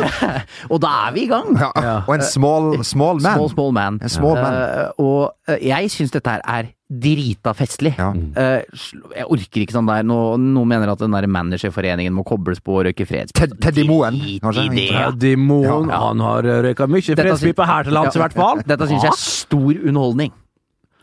[0.72, 1.52] Og da er vi i gang!
[1.60, 1.98] ja.
[2.06, 3.36] Og en small, small man.
[3.36, 4.00] Small, small man.
[4.08, 4.56] Small man.
[4.56, 7.92] Eh, og eh, jeg syns dette her er drita festlig.
[7.98, 8.12] Ja.
[8.14, 8.62] Eh,
[9.16, 12.78] jeg orker ikke sånn der nå, Noen mener at den der managerforeningen må kobles på
[12.78, 13.58] og røyke fredspipe.
[13.62, 14.20] Teddy Moen.
[14.40, 16.00] Teddy Moen, Ja.
[16.08, 18.62] han har røyka mye fredspipe her til lands, i hvert fall.
[18.66, 20.34] Dette syns jeg er stor underholdning.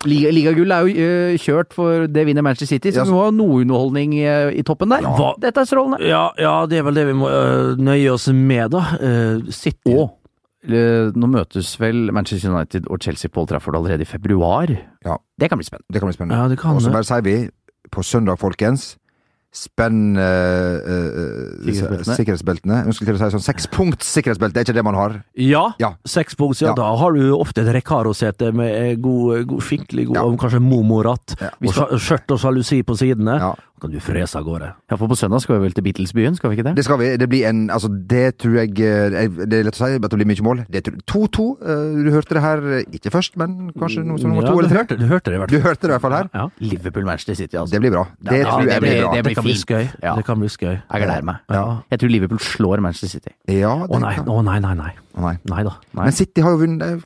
[0.10, 3.24] Liga- Ligagull er jo eh, kjørt for det vinner Manchester City, så du vi må
[3.26, 5.06] ha noe underholdning eh, i toppen der.
[5.06, 5.30] Ja.
[5.42, 6.02] Dette er strålende.
[6.08, 8.84] Ja, ja, det er vel det vi må uh, nøye oss med, da.
[9.00, 10.20] Uh, City Og
[10.63, 14.72] nå møtes vel Manchester United og Chelsea på Old Trafford allerede i februar.
[15.04, 15.18] Ja.
[15.39, 15.92] Det kan bli spennende.
[15.92, 16.39] Det kan bli spennende.
[16.39, 17.38] Ja, det kan og så bare sier vi
[17.92, 18.94] på søndag, folkens
[19.54, 20.78] Spenn uh,
[21.63, 22.15] Sikkerhetsbeltene.
[22.17, 22.93] sikkerhetsbeltene.
[22.93, 25.23] Skulle til å si sånn sekspunkts sikkerhetsbelte, er ikke det man har?
[25.36, 25.93] Ja, Ja.
[26.06, 26.62] sekspunkts.
[26.62, 26.67] ja.
[26.69, 26.73] Ja.
[26.76, 30.23] Da har du ofte et Recaro-sete med god, god, skikkelig god, Ja.
[30.38, 31.36] kanskje momoratt.
[31.39, 31.49] Ja.
[31.97, 33.39] Skjørt og sjalusi på sidene.
[33.84, 34.69] Kan du frese av gårde.
[34.88, 36.76] Ja, for på søndag skal vi vel til Beatles-byen, skal vi ikke det?
[36.80, 37.10] Det skal vi.
[37.19, 40.19] Det blir en Altså, det tror jeg eh, Det er lett å si at det
[40.22, 40.62] blir mye mål.
[40.72, 41.48] Det 2-2.
[41.60, 44.60] eh, Du hørte det her eh, ikke først, men kanskje noe som nummer to ja,
[44.63, 44.80] eller tre?
[44.86, 45.60] hørte, du hørte det i hvert fall.
[45.60, 46.30] Du hørte det i hvert fall her.
[46.34, 46.46] Ja.
[46.63, 47.74] Liverpool-Manchester City, altså.
[47.76, 48.06] Det blir bra.
[48.24, 49.13] Det Ja, tror det jeg blir- blir bra.
[49.13, 49.86] det Det kan bli skøy.
[50.04, 50.15] Ja.
[50.15, 50.76] Det kan bli skøy.
[50.80, 51.36] Jeg gleder meg.
[51.50, 51.65] Ja.
[51.91, 53.32] Jeg tror Liverpool slår Manchester City.
[53.48, 54.91] Ja, Å det nei, kan- å nei, nei, nei.
[55.17, 55.36] Å, nei.
[55.50, 55.76] Nei da.
[55.93, 56.04] Nei.
[56.08, 57.04] Men City har jo vunnet.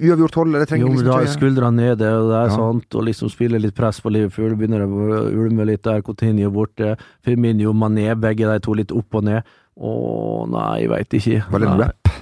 [0.00, 2.56] Uavgjort hold, det trenger Jo, liksom da er ikke skuldrene nede, og det er Ja.
[2.56, 4.56] sånt, og liksom spiller litt press på Liverpool.
[4.56, 6.96] Begynner å ulme litt der, Coutinho borte.
[7.22, 9.42] Firmino, Mané, begge de to litt opp og ned.
[9.78, 11.50] Å nei, jeg veit ikke.
[11.50, 12.12] Var det en rap?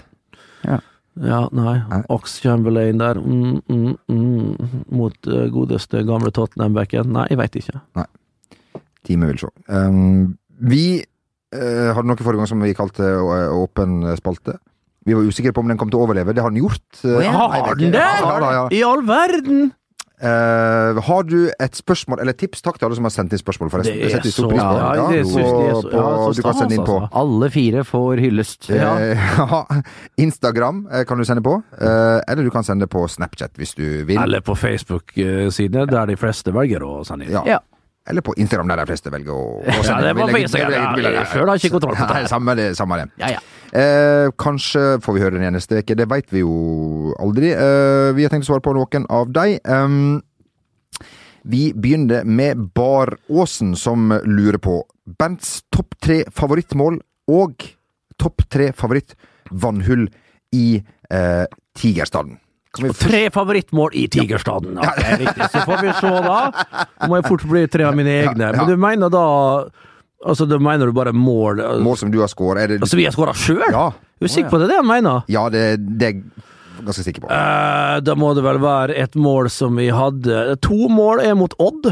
[1.21, 1.83] Ja, nei.
[1.91, 2.01] Nei.
[2.09, 7.11] Ox Chamberlain der, mm, mm, mm, mot uh, godeste gamle Tottenham-backen.
[7.13, 7.81] Nei, jeg veit ikke.
[7.99, 8.07] Nei.
[9.09, 9.51] Time vil se.
[9.69, 10.39] Um,
[10.71, 14.59] vi uh, hadde noe forrige gang som vi kalte eh, åpen spalte.
[15.07, 16.35] Vi var usikre på om den kom til å overleve.
[16.37, 16.89] Det har den gjort.
[17.05, 18.01] Oh, ja, Har den det?!
[18.01, 18.65] Ja, ja.
[18.77, 19.71] I all verden!
[20.21, 22.61] Uh, har du et spørsmål eller tips?
[22.61, 23.97] Takk til alle som har sendt inn spørsmål, forresten.
[23.97, 25.41] Det er så- pris ja, det så-
[25.89, 27.21] på, så du kan sende inn på stas, altså.
[27.23, 28.69] Alle fire får hyllest.
[28.69, 28.91] Ja.
[29.01, 29.81] eh,
[30.19, 34.19] Instagram kan du sende på, Uh, eller du kan sende på Snapchat hvis du vil.
[34.21, 37.41] Eller på Facebook-sidene, der de fleste velger å sende inn.
[37.47, 37.59] Ja.
[38.11, 41.47] Eller på Instagram, der de fleste velger å, å Ja, det var legger- ja, Før
[41.49, 42.29] har ikke kontroll på det.
[42.29, 42.69] Samme det.
[42.77, 43.09] Samme det.
[43.23, 43.41] Ja, ja.
[43.71, 47.53] Eh, kanskje får vi høre den eneste neste uke, det veit vi jo aldri.
[47.53, 49.59] Eh, vi har tenkt å svare på noen av de.
[49.65, 50.23] Um,
[51.43, 54.83] vi begynner med Baråsen, som lurer på
[55.19, 57.65] Bents topp tre favorittmål og
[58.21, 60.09] topp tre favorittvannhull
[60.53, 61.47] i eh,
[61.79, 62.39] Tigerstaden.
[62.79, 64.77] Og Tre favorittmål i Tigerstaden.
[64.79, 65.49] Ja, det er riktig.
[65.51, 66.37] Så får vi se, da.
[67.01, 68.53] Det må jeg fort bli tre av mine egne.
[68.55, 69.25] Men du mener da
[70.21, 73.15] Altså, da mener du bare mål Mål som du har skåret, det Altså, vi har
[73.15, 73.63] skåra sjøl?
[73.73, 73.87] Ja.
[74.21, 74.67] Er du sikker på det?
[74.69, 75.23] Det han mener?
[75.33, 75.63] Ja, det,
[75.97, 76.11] det
[76.87, 77.31] ganske sikker på.
[77.35, 81.55] Eh, da må det vel være et mål som vi hadde To mål er mot
[81.63, 81.91] Odd.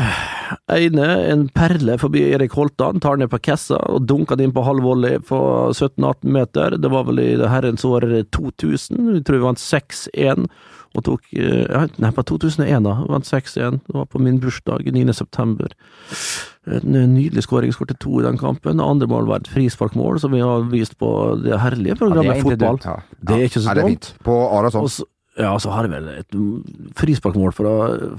[0.72, 4.64] Ene en perle forbi Erik Holtan, tar ned på kassa og dunker den inn på
[4.66, 5.38] halv volley på
[5.74, 6.78] 17-18 meter.
[6.80, 9.14] Det var vel i det herrens år 2000.
[9.18, 10.48] Vi tror vi vant 6-1
[10.96, 12.94] og tok eh, Nei, på 2001, da.
[13.08, 13.80] Vant 6-1.
[13.86, 15.14] Det var på min bursdag 9.
[16.68, 17.72] En nydelig skåring.
[17.74, 18.76] Skåret to i den kampen.
[18.80, 21.10] Det andre mål var et frisparkmål, som vi har vist på
[21.42, 22.80] det herlige Ja, programmet det er Fotball.
[22.84, 22.96] Ja.
[23.20, 24.10] Det er ikke så det dumt.
[24.24, 24.88] På Arason.
[25.38, 26.34] Ja, så har jeg vel et
[26.98, 27.72] frisparkmål fra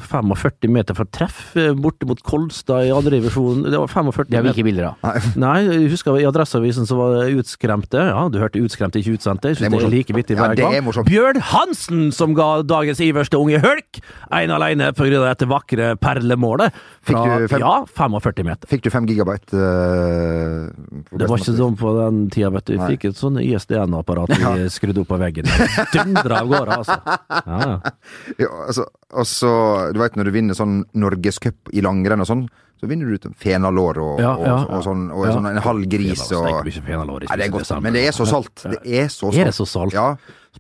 [0.08, 3.66] 45 meter fra treff eh, borte mot Kolstad i andre divisjon.
[3.66, 4.56] Det var 45 Det har vi meter.
[4.56, 5.28] ikke bilder av.
[5.36, 8.00] Nei, jeg husker i Adresseavisen så var det utskremte.
[8.12, 9.52] Ja, du hørte utskremte, ikke utsendte.
[9.52, 10.86] Jeg Det er det er like vittig Ja, hver er gang.
[10.88, 11.10] morsomt.
[11.12, 14.00] Bjørn Hansen som ga dagens iverste unge hulk
[14.32, 15.20] ene alene pga.
[15.20, 16.72] av dette vakre perlemålet.
[17.04, 18.68] Fra, Fikk du fem- Ja, 45 meter.
[18.72, 19.54] Fikk du fem gigabyte?
[19.54, 20.70] Uh,
[21.18, 22.78] Det var ikke sånn på den tida, vet du.
[22.78, 25.48] Vi fikk et sånn ISDN-apparat vi skrudde opp på veggen.
[25.94, 26.98] Dundra av gårde, altså.
[27.10, 27.70] Ja,
[28.44, 28.50] ja.
[28.68, 29.52] Altså, og så,
[29.94, 32.44] du vet når du vinner sånn norgescup i langrenn og sånn,
[32.80, 34.58] så vinner du ut en fenalår og, Ja, ja.
[34.70, 35.34] og, sånn, og Ja.
[35.36, 38.64] sånn en halv gris og Fenalår, Nei, det er godt, men det er så salt.
[38.64, 39.36] Det er så salt.
[39.42, 39.94] Er det så salt?
[39.98, 40.14] Ja.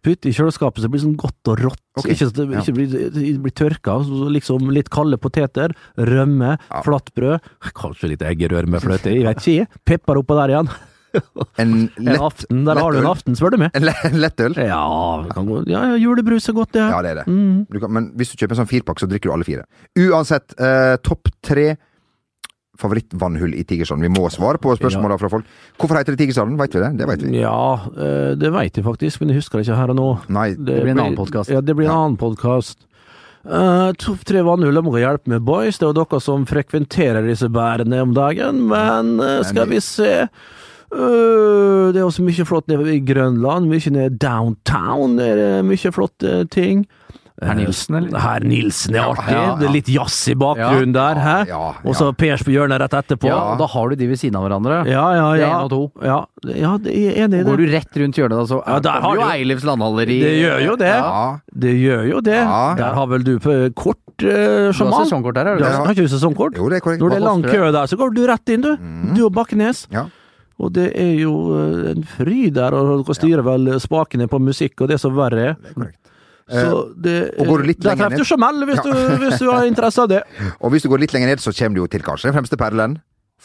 [0.04, 1.80] Putt i kjøleskapet så det blir sånn godt og rått.
[1.98, 2.14] Okay.
[2.14, 3.98] Ikke, så det ikke blir, det blir tørka.
[4.08, 6.54] Så liksom litt kalde poteter, rømme,
[6.86, 7.48] flatbrød.
[7.76, 9.82] Kanskje litt eggerør med fløte, jeg vet ikke.
[9.90, 10.70] Pepper oppå der igjen.
[11.62, 13.76] En En aften, der har du en aften, spør du meg.
[13.78, 14.56] En le- en lettøl?
[14.58, 14.84] Ja,
[15.26, 15.64] det kan gå.
[15.70, 16.86] ja, ja, julebrus er godt, det.
[16.86, 17.28] Ja, det er det.
[17.28, 17.66] Mm.
[17.70, 19.66] Du kan, men hvis du kjøper en sånn firpakk, så drikker du alle fire.
[20.00, 21.74] Uansett, eh, topp tre
[22.80, 24.02] favorittvannhull i Tigersand.
[24.06, 25.48] Vi må svare på spørsmåla fra folk.
[25.80, 26.56] Hvorfor heter det Tigersand?
[26.60, 26.92] Veit vi det?
[27.00, 27.34] Det veit vi.
[27.42, 30.10] Ja, eh, det veit jeg faktisk, men jeg husker det ikke her og nå.
[30.32, 30.52] Nei.
[30.56, 31.52] Det blir en annen podcast.
[31.52, 32.86] Ja, det blir en annen podkast.
[33.40, 35.78] Uh, Topp tre vannhull må hjelpe med, boys.
[35.80, 40.28] Det er jo dere som frekventerer disse bærene om dagen, men uh, skal vi se
[40.94, 45.18] Øh, Det er også mye flott nede i Grønland, mye nede downtown.
[45.18, 46.86] Det er mye flotte ting.
[47.40, 48.20] Herr Nilsen, eller?
[48.20, 49.32] Herr Nilsen er artig.
[49.32, 49.52] ja, ja.
[49.56, 51.60] Det er litt jazz i bakgrunnen der, ja, ja.
[51.88, 53.30] Og så Pers på hjørnet rett etterpå.
[53.30, 54.82] Ja, da har du de ved siden av hverandre.
[54.90, 55.30] ja, ja.
[55.30, 55.30] ja.
[55.38, 55.54] Det er ja.
[55.56, 55.80] en og to.
[56.04, 57.46] Ja, det- ja det er enig i det.
[57.48, 60.20] går du rett rundt hjørnet, da, så Ja, der har kommer jo du- Eilifs landhalleri.
[60.20, 60.92] Det gjør jo det.
[61.00, 61.40] Ja.
[61.64, 62.36] Det gjør jo det.
[62.44, 62.76] Ja.
[62.76, 65.86] Der har vel du på kort, uh, Du har sesongkort der, har Du du har,
[65.86, 66.58] har ikke du sesongkort?
[66.58, 67.00] Jo, det er korrekt.
[67.00, 68.76] Når det er lang kø der, så går du rett inn, du.
[69.16, 69.88] Du og Bakkenes.
[69.96, 70.10] Ja.
[70.60, 74.82] Og det er jo eh, en fryd der, og dere styrer vel spakene på musikk,
[74.82, 75.54] og det er så verre.
[75.64, 75.96] Det er.
[76.50, 79.18] Så det, og går du litt der treffer du Jamal, hvis, ja.
[79.22, 80.24] hvis du har interesse av det.
[80.64, 82.58] Og hvis du går litt lenger ned, så kommer du jo til kanskje den fremste
[82.58, 82.98] perlen.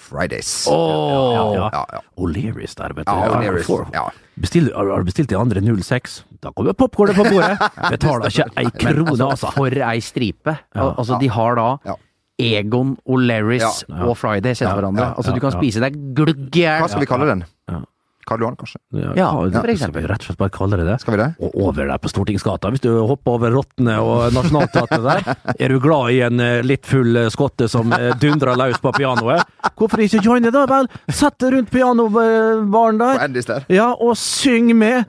[0.05, 0.67] Fridays.
[0.69, 2.01] Åh, ja, ja.
[2.21, 3.77] O'Learys der, vet du.
[3.95, 4.09] Ja.
[4.41, 6.17] Bestill, har har du bestilt de andre 06?
[6.43, 7.55] Da kommer popkornet på bordet.
[7.95, 9.53] Betaler ikke ei krone, altså.
[9.55, 10.57] For ei stripe.
[10.75, 10.91] Ja.
[10.97, 11.97] Altså, de har da Ja.
[12.39, 14.05] Egon, O'Lerris Ja.
[14.09, 15.01] og Friday kjenner Ja, hverandre.
[15.09, 16.81] ja, Altså, du kan spise deg glugg i hjel.
[16.83, 17.45] Hva skal vi kalle den?
[17.71, 17.81] Ja.
[18.27, 18.79] Karl Johan, kanskje?
[19.15, 20.01] Ja, for skal eksempel.
[20.01, 21.01] vi rett og slett bare kalle det det.
[21.03, 21.35] Skal vi det?
[21.45, 25.79] Og over der på Stortingsgata, hvis du hopper over Rottene og Nationaltheatret der, er du
[25.79, 29.45] glad i en eh, litt full eh, skotte som eh, dundrer løs på pianoet?
[29.77, 30.89] Hvorfor ikke joine, da vel?
[31.11, 33.65] Sett deg rundt pianobaren der.
[33.69, 35.05] ja, og syng med!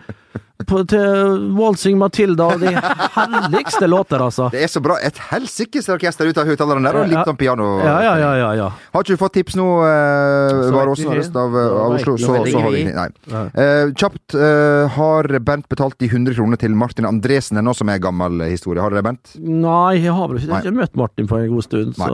[0.64, 4.48] På, til Waltzing Matilda og de herligste låter, altså.
[4.54, 4.96] Det er så bra.
[5.04, 7.68] Et helsikes orkester ut av høyttaleren der, og litt sånn piano.
[7.84, 8.52] Ja, ja, ja, ja.
[8.62, 8.70] ja.
[8.94, 12.64] Har ikke du fått tips nå, eh, Var også resten av, av Oslo, så, så
[12.64, 13.10] har vi Nei.
[13.28, 14.38] Uh, kjapt.
[14.38, 18.80] uh, har Bernt betalt de 100 kronene til Martin Andresen ennå, som er gammel historie?
[18.80, 19.36] Har dere det, Bernt?
[19.44, 22.10] Nei, jeg har vel ikke, jeg har ikke møtt Martin på en god stund, så,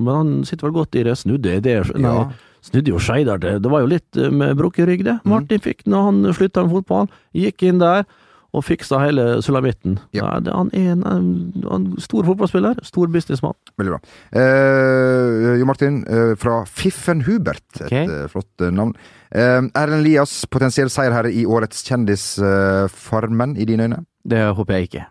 [0.00, 1.18] men han sitter vel godt i det.
[1.20, 2.26] Snudde det nei, Ja.
[2.64, 3.58] Snudde jo Skeidar det.
[3.64, 5.18] Det var jo litt eh, med brukket rygg, det.
[5.28, 7.10] Martin fikk når han slutta med fotball.
[7.36, 8.06] Gikk inn der
[8.54, 9.96] og fiksa hele sulamitten.
[10.14, 10.28] Ja.
[10.28, 13.56] Nei, det- Han er en, en, en stor fotballspiller, stor businessmann.
[13.76, 14.00] Veldig bra.
[14.30, 17.64] Eh, jo Martin, eh, fra Fiffen Hubert.
[17.80, 18.06] Et okay.
[18.06, 18.94] eh, flott navn.
[19.34, 24.04] Eh, Erlend Lias, potensiell seierherre i årets Kjendisfarmen, i dine øyne?
[24.24, 25.04] Det håper jeg ikke.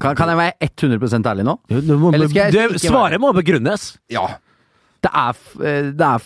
[0.00, 1.58] Kan, kan jeg være 100 ærlig nå?
[1.68, 3.96] Du, du må, Eller skal jeg ikke svaret må begrunnes!
[4.08, 4.28] Ja.
[5.02, 6.20] Det er eh, Det er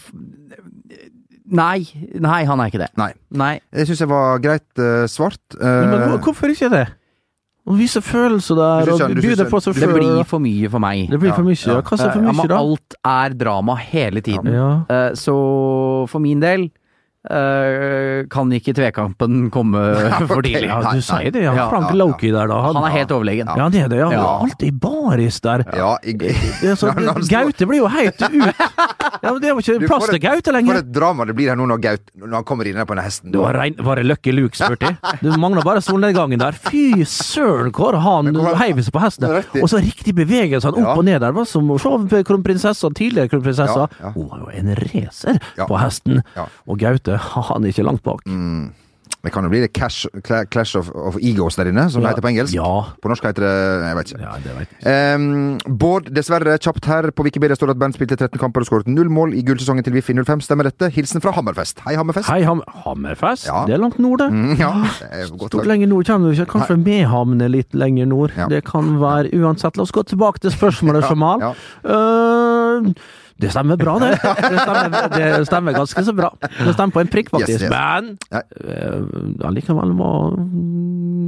[1.46, 1.86] Nei.
[2.18, 2.88] Nei, han er ikke det.
[2.98, 3.12] Nei.
[3.30, 3.52] Nei.
[3.70, 5.38] Jeg syns jeg var greit uh, svart.
[5.54, 6.86] Uh, Men hvor- hvorfor ikke det?
[7.66, 11.08] Å vise følelser der, og det på seg Det blir for mye for meg.
[11.10, 11.58] Det blir for mye.
[11.58, 11.80] ja.
[11.82, 12.58] Hva er for ja, mye, men da?
[12.58, 14.52] alt er drama hele tiden.
[14.54, 14.68] Ja.
[14.90, 15.34] Uh, Så
[16.10, 16.68] for min del
[18.30, 19.82] kan ikke tvekampen komme
[20.30, 20.68] for tidlig.
[20.70, 21.54] Ja, du sier det, ja.
[21.56, 22.00] Ja, Frank ja, ja.
[22.04, 22.60] Loki der, da.
[22.68, 23.50] Han er helt overlegen.
[23.58, 24.00] Ja, det er det.
[24.02, 24.10] Ja.
[24.16, 24.26] Ja.
[24.46, 25.64] Alltid baris der.
[25.76, 26.92] Ja, i, Det så,
[27.34, 28.36] Gaute blir jo helt ut.
[29.22, 30.76] Ja, men Det er jo ikke Du, plass til Gaute lenger.
[30.76, 33.04] For et drama det blir her nå når, Gaute, når han kommer inn på denne
[33.06, 33.32] hesten.
[33.32, 34.98] Du har rein, var det Lucky Luke, spurte jeg.
[35.22, 36.54] Du mangler bare solnedgangen der.
[36.66, 38.28] Fy søren, hvor han
[38.60, 39.26] heiv seg på hesten.
[39.62, 40.94] Og så riktig bevegelse, han opp Ja.
[41.00, 41.32] og ned der.
[41.34, 43.86] Var som å se på kronprinsessa, tidligere kronprinsessa.
[43.88, 44.12] Ja, ja.
[44.14, 45.66] Hun var jo en racer Ja.
[45.70, 46.20] på hesten.
[46.36, 46.46] Ja.
[46.68, 48.24] Og Gaute, han er ikke langt bak.
[48.26, 48.72] Mm.
[49.26, 50.06] Det kan jo bli det Clash,
[50.52, 52.54] clash of, of Egos der inne, som det heter på engelsk.
[52.54, 52.94] Ja.
[53.02, 54.20] På norsk heter det Jeg vet ikke.
[54.22, 55.16] Ja, det vet jeg.
[55.18, 57.10] Um, Bård, dessverre, kjapt her.
[57.16, 59.86] På Wikipedia står det at Bernt spilte 13 kamper og skåret null mål i gullsesongen
[59.86, 60.44] til Wiffi 05.
[60.46, 60.92] Stemmer dette?
[60.94, 61.82] Hilsen fra Hammerfest.
[61.88, 62.30] Hei, Hammerfest.
[62.30, 63.48] Hei, Ham Hammerfest.
[63.50, 63.64] Ja.
[63.66, 64.30] Det er langt nord, det.
[64.30, 66.50] Mm, ja, det er Stort lenger nord kommer du ikke.
[66.54, 68.34] Kanskje Mehamn er litt lenger nord.
[68.38, 68.46] Ja.
[68.52, 69.74] Det kan være uansett.
[69.74, 71.42] La oss gå tilbake til spørsmålet, Jamal.
[71.48, 71.54] ja.
[71.82, 72.92] Øh,
[73.40, 74.10] det stemmer bra, det.
[74.22, 76.30] Det stemmer, det stemmer ganske så bra.
[76.40, 77.50] Det stemmer på en prikk, faktisk.
[77.50, 77.70] Yes, yes.
[77.70, 78.40] Men Ja.
[78.64, 79.04] øh,
[79.50, 79.92] allikevel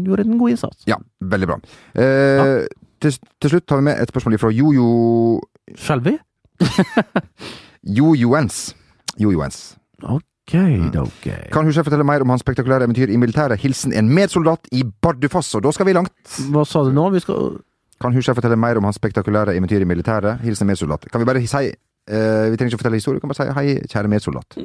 [0.07, 0.85] gjorde en god innsats.
[0.89, 1.59] Ja, veldig bra.
[2.01, 2.67] Eh,
[3.01, 5.41] til, til slutt tar vi med et spørsmål fra Jojo
[5.77, 6.17] Skjelvi?
[7.99, 8.75] Jojoens.
[9.21, 9.77] Jojoens.
[10.03, 10.55] Ok,
[10.97, 11.27] ok.
[11.53, 13.61] Kan hun fortelle mer om hans spektakulære eventyr i militæret?
[13.61, 15.55] Hilsen en medsoldat i Bardufoss.
[15.59, 16.15] Og da skal vi langt.
[16.53, 17.11] Hva sa du nå?
[17.13, 17.59] Vi skal
[18.01, 20.41] Kan hun fortelle mer om hans spektakulære eventyr i militæret?
[20.41, 21.05] Hilsen en medsoldat.
[21.13, 21.73] Kan vi bare si
[22.09, 24.57] Vi trenger ikke fortelle historie, vi kan bare si hei, kjære medsoldat.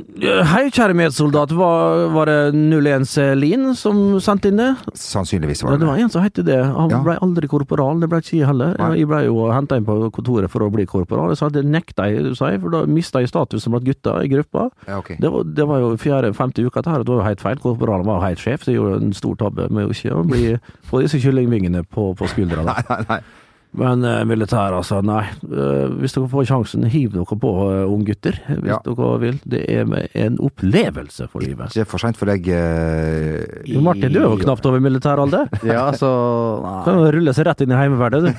[0.53, 1.51] Hei, kjære medsoldat.
[1.57, 4.69] Var, var det 01 Lin som sendte inn det?
[4.95, 6.59] Sannsynligvis var det det var en som het det.
[6.63, 7.01] Han Ja.
[7.03, 8.77] ble aldri korporal, det ble ikke jeg heller.
[8.79, 8.93] Nei.
[9.01, 11.33] Jeg ble jo henta inn på kontoret for å bli korporal.
[11.33, 14.31] Jeg sa det nekta jeg, sa jeg, for da mista jeg statusen blant gutta i
[14.31, 14.69] gruppa.
[14.87, 15.17] Ja, okay.
[15.19, 17.59] Det var, det var jo fjerde-femte uka, her, og det var jo helt feil.
[17.59, 20.23] Korporalen var jo helt sjef, så jeg gjorde en stor tabbe med å ikke å
[20.27, 20.55] bli,
[20.87, 22.63] få disse kyllingvingene på, på skuldra.
[22.71, 23.19] Nei, nei, nei.
[23.73, 25.23] Men eh, militær, altså, nei.
[25.41, 28.37] Eh, hvis dere får sjansen, hiv dere på, uh, unggutter.
[28.47, 28.77] Hvis Ja.
[28.85, 29.39] dere vil.
[29.49, 29.87] Det er
[30.25, 31.73] en opplevelse for livet.
[31.73, 33.77] Ikke for seint for deg Uh, i...
[33.81, 35.47] Martin, du er jo knapt over militæralder.
[35.73, 36.09] Ja, så
[36.83, 37.05] Kan Nei.
[37.05, 38.31] jo rulle seg rett inn i heimevernet, du.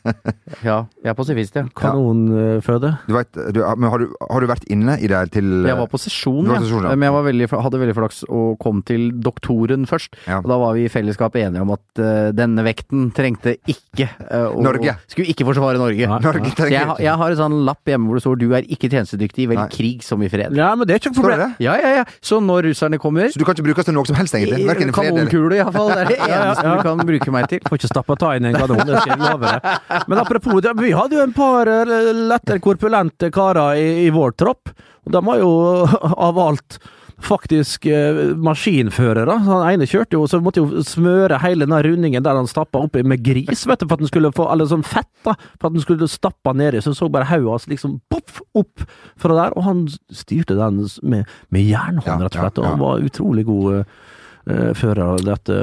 [0.66, 1.64] Ja, jeg er pasifist, ja.
[1.76, 2.92] Kanonføde.
[3.08, 5.90] Du vet, du, men har du, har du vært inne i det til Jeg var
[5.90, 6.94] på sesjon, var sesjon, ja.
[6.94, 10.18] men jeg var veldig, hadde veldig flaks og kom til doktoren først.
[10.26, 10.40] Ja.
[10.42, 14.48] Og da var vi i fellesskap enige om at uh, denne vekten trengte ikke uh,
[14.50, 14.94] å, Norge.
[15.10, 16.08] Skulle ikke forsvare Norge.
[16.10, 16.18] Nei.
[16.24, 18.90] Norge Så jeg, jeg har en sånn lapp hjemme hvor det står 'du er ikke
[18.90, 19.68] tjenestedyktig, vel Nei.
[19.72, 20.56] krig som i fred'.
[20.56, 21.38] Ja, men det er ikke noe problem.
[21.44, 21.64] det?
[21.66, 22.04] Ja, ja, ja.
[22.22, 24.66] Så når russerne kommer Så du kan ikke brukes til noe som helst, egentlig?
[24.68, 25.90] Verken i fred eller Kanonkule, iallfall.
[25.94, 26.76] Det er det eneste ja, ja.
[26.76, 27.60] du kan bruke meg til.
[27.68, 30.06] Får ikke stappa ta inn en kanon, det skal jeg love deg.
[30.08, 34.36] Men apropos det, vi hadde jo en par eh, lettere korpulente karer i, i vår
[34.38, 34.72] tropp.
[35.06, 35.52] Og de har jo
[36.28, 36.80] av alt
[37.24, 39.36] faktisk eh, maskinførere.
[39.46, 43.02] Han ene kjørte jo, så måtte jo smøre hele den rundingen der han stappa oppi
[43.06, 45.76] med gris, vet du, for at den skulle få Eller sånn fett, da, for at
[45.76, 46.82] den skulle stappa nedi.
[46.84, 48.86] Så så bare hodet hans liksom poff opp
[49.20, 52.62] fra der, og han styrte den med, med jernhånd, rett og slett.
[52.62, 55.58] Og han var utrolig god eh, fører av dette,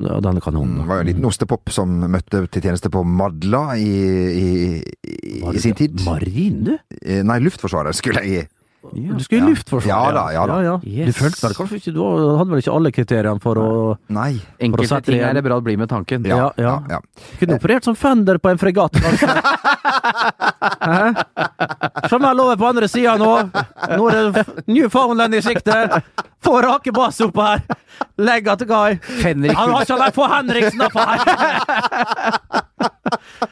[0.00, 0.80] denne kanonen.
[0.82, 3.92] Det var jo en liten ostepop som møtte til tjeneste på Madla i,
[4.40, 4.48] i,
[4.80, 6.00] i, i sin tid.
[6.00, 6.74] Du?
[7.02, 8.48] Eh, Nei, Luftforsvaret skulle jeg
[8.94, 9.00] i.
[9.08, 9.48] Du skulle i Ja.
[9.48, 9.88] Luftforsvaret?
[9.88, 10.76] Ja da, ja da.
[10.82, 11.16] Du Yes.
[11.16, 12.02] følte vel kanskje ikke Du
[12.38, 14.40] hadde vel ikke alle kriteriene for å Nei.
[14.60, 16.24] Enkelte sette ting er det bra å bli med tanken.
[16.26, 16.52] Ja, ja.
[16.58, 16.98] ja, ja.
[17.40, 18.92] Kunne operert som fender på en fregatt?
[22.10, 23.30] Som jeg lover på andre sida nå.
[23.96, 26.02] Nå er det Newfoundland i sikte.
[26.42, 27.62] Få rake bass opp her.
[28.18, 28.98] Legg til kai.
[29.22, 31.18] Han har ikke vært på Henriksen oppå her.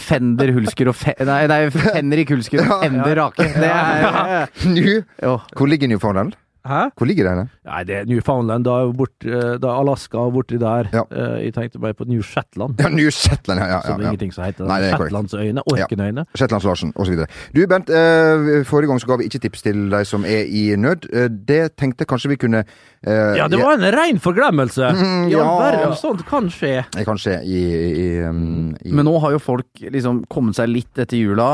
[0.00, 3.48] Fender Hulsker og fe, Nei, nei, Fenrik Hulsker og Fender Rake.
[3.54, 4.48] Det er
[5.24, 6.34] Nå, hvor ligger Newfoundland?
[6.64, 6.82] Hæ?
[6.96, 7.48] Hvor ligger det Her?
[7.68, 8.64] Nei, det er Newfoundland.
[8.64, 10.88] Da er bort, eh, da er Alaska borti der.
[10.94, 11.02] Ja.
[11.12, 12.80] Eh, Jeg tenkte bare på New Shetland.
[12.80, 13.66] Ja, New Shetland, ja.
[13.66, 14.12] ja, Som ja, ja.
[14.12, 14.96] ingenting som heter Nei, det er.
[15.02, 15.60] Shetlandsøyene.
[15.68, 16.24] Orkenøyene.
[16.34, 17.26] Shetlands-Larsen osv.
[17.54, 20.64] Du Bernt, eh, forrige gang så ga vi ikke tips til de som er i
[20.76, 21.04] nød.
[21.46, 24.88] Det tenkte kanskje vi kunne uh, Ja, det var en rein forglemmelse.
[24.96, 26.72] Mm, ja, verre, sånt kan skje.
[26.80, 27.60] ja, Kanskje i,
[28.06, 31.50] i, um, i Men nå har jo folk liksom kommet seg litt etter jula,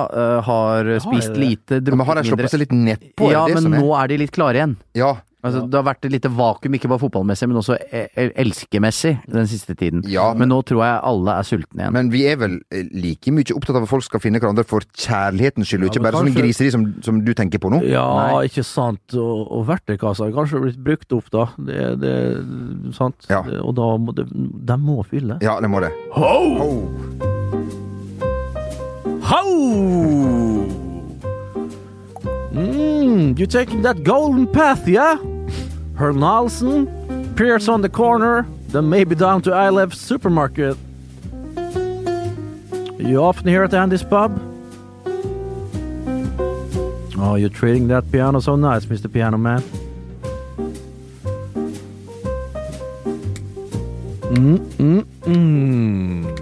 [0.46, 1.40] har spist det.
[1.42, 3.32] lite, Ja, Men har de drukket sluppet seg litt nedpå?
[3.32, 3.82] Ja, er det det men som er?
[3.82, 4.76] nå er de litt klare igjen.
[5.00, 5.16] Ja.
[5.40, 9.46] Altså, Det har vært et lite vakuum, ikke bare fotballmessig, men også e- elskemessig den
[9.48, 10.02] siste tiden.
[10.12, 11.94] Ja, men nå tror jeg alle er sultne igjen.
[11.96, 14.84] Men vi er vel eh, like mye opptatt av at folk skal finne hverandre for
[15.00, 17.80] kjærlighetens skyld, og Ja, ikke bare bare sånn griseri som, som du tenker på nå?
[17.88, 18.50] Ja, Nei.
[18.50, 19.16] ikke sant.
[19.16, 21.46] Og, og verktøykassa er kanskje blitt brukt opp, da.
[21.56, 22.14] Det, det
[23.00, 23.24] sant.
[23.32, 23.40] Ja.
[23.48, 25.40] Det, og da må det, de må fylle.
[25.40, 25.94] Ja, det må det.
[26.20, 26.36] Ho!
[26.60, 26.70] Ho!
[29.30, 30.39] Ho!
[32.60, 35.16] Mm, you taking that golden path, yeah?
[35.94, 40.76] Hernalsen, Pierce on the corner, then maybe down to Ilev supermarket.
[42.98, 44.38] You often here at Andy's pub?
[47.16, 49.10] Oh, you're treating that piano so nice, Mr.
[49.10, 49.62] Piano Man.
[54.34, 56.36] Mm, mm, mm.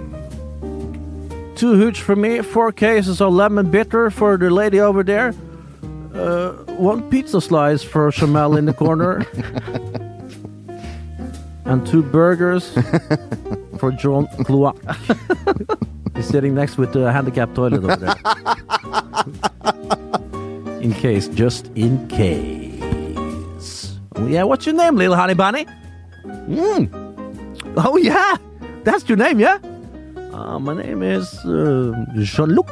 [1.55, 5.33] Two hooch for me, four cases of lemon bitter for the lady over there.
[6.13, 9.25] Uh, one pizza slice for Shamel in the corner.
[11.65, 12.73] and two burgers
[13.77, 14.81] for John Cloak.
[16.15, 18.15] He's sitting next with the handicapped toilet over there.
[20.81, 23.99] in case, just in case.
[24.15, 25.65] Oh, yeah, what's your name, little honey bunny?
[27.77, 28.35] Oh yeah,
[28.83, 29.59] that's your name, yeah?
[30.33, 32.69] Uh, my name is uh, Jean-Luc.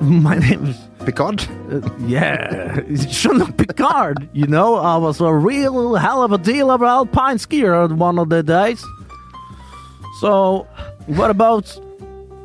[0.00, 0.76] my name is
[1.06, 1.46] Picard?
[1.72, 4.28] uh, yeah, Jean-Luc Picard.
[4.32, 8.18] You know, I was a real hell of a deal of an alpine skier one
[8.18, 8.84] of the days.
[10.20, 10.66] So,
[11.06, 11.66] what about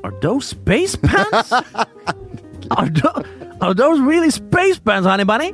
[0.04, 1.52] are those space pants?
[2.72, 3.26] are, those,
[3.62, 5.54] are those really space pants, honey bunny?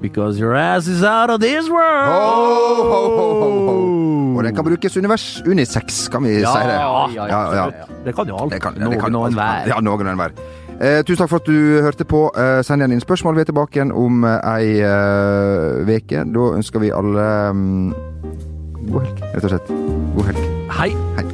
[0.00, 2.08] Because your ass is out of this world.
[2.12, 4.36] Oh, ho, ho.
[4.36, 6.44] Og den kan brukes univers unisex, kan vi si det.
[6.44, 7.70] ja, ja, ja.
[8.04, 8.52] Det kan jo alt.
[8.52, 9.68] Det kan, Noen det kan, og enhver.
[9.70, 10.34] Ja, noen og enhver.
[10.80, 12.30] Eh, tusen takk for at du hørte på.
[12.38, 13.34] Eh, send igjen inn spørsmål.
[13.38, 16.24] Vi er tilbake igjen om eh, ei eh, veke.
[16.34, 17.94] Da ønsker vi alle um,
[18.90, 19.72] god helg, rett og slett.
[20.16, 20.44] God helg.
[20.74, 20.90] Hei.
[21.18, 21.33] Hei.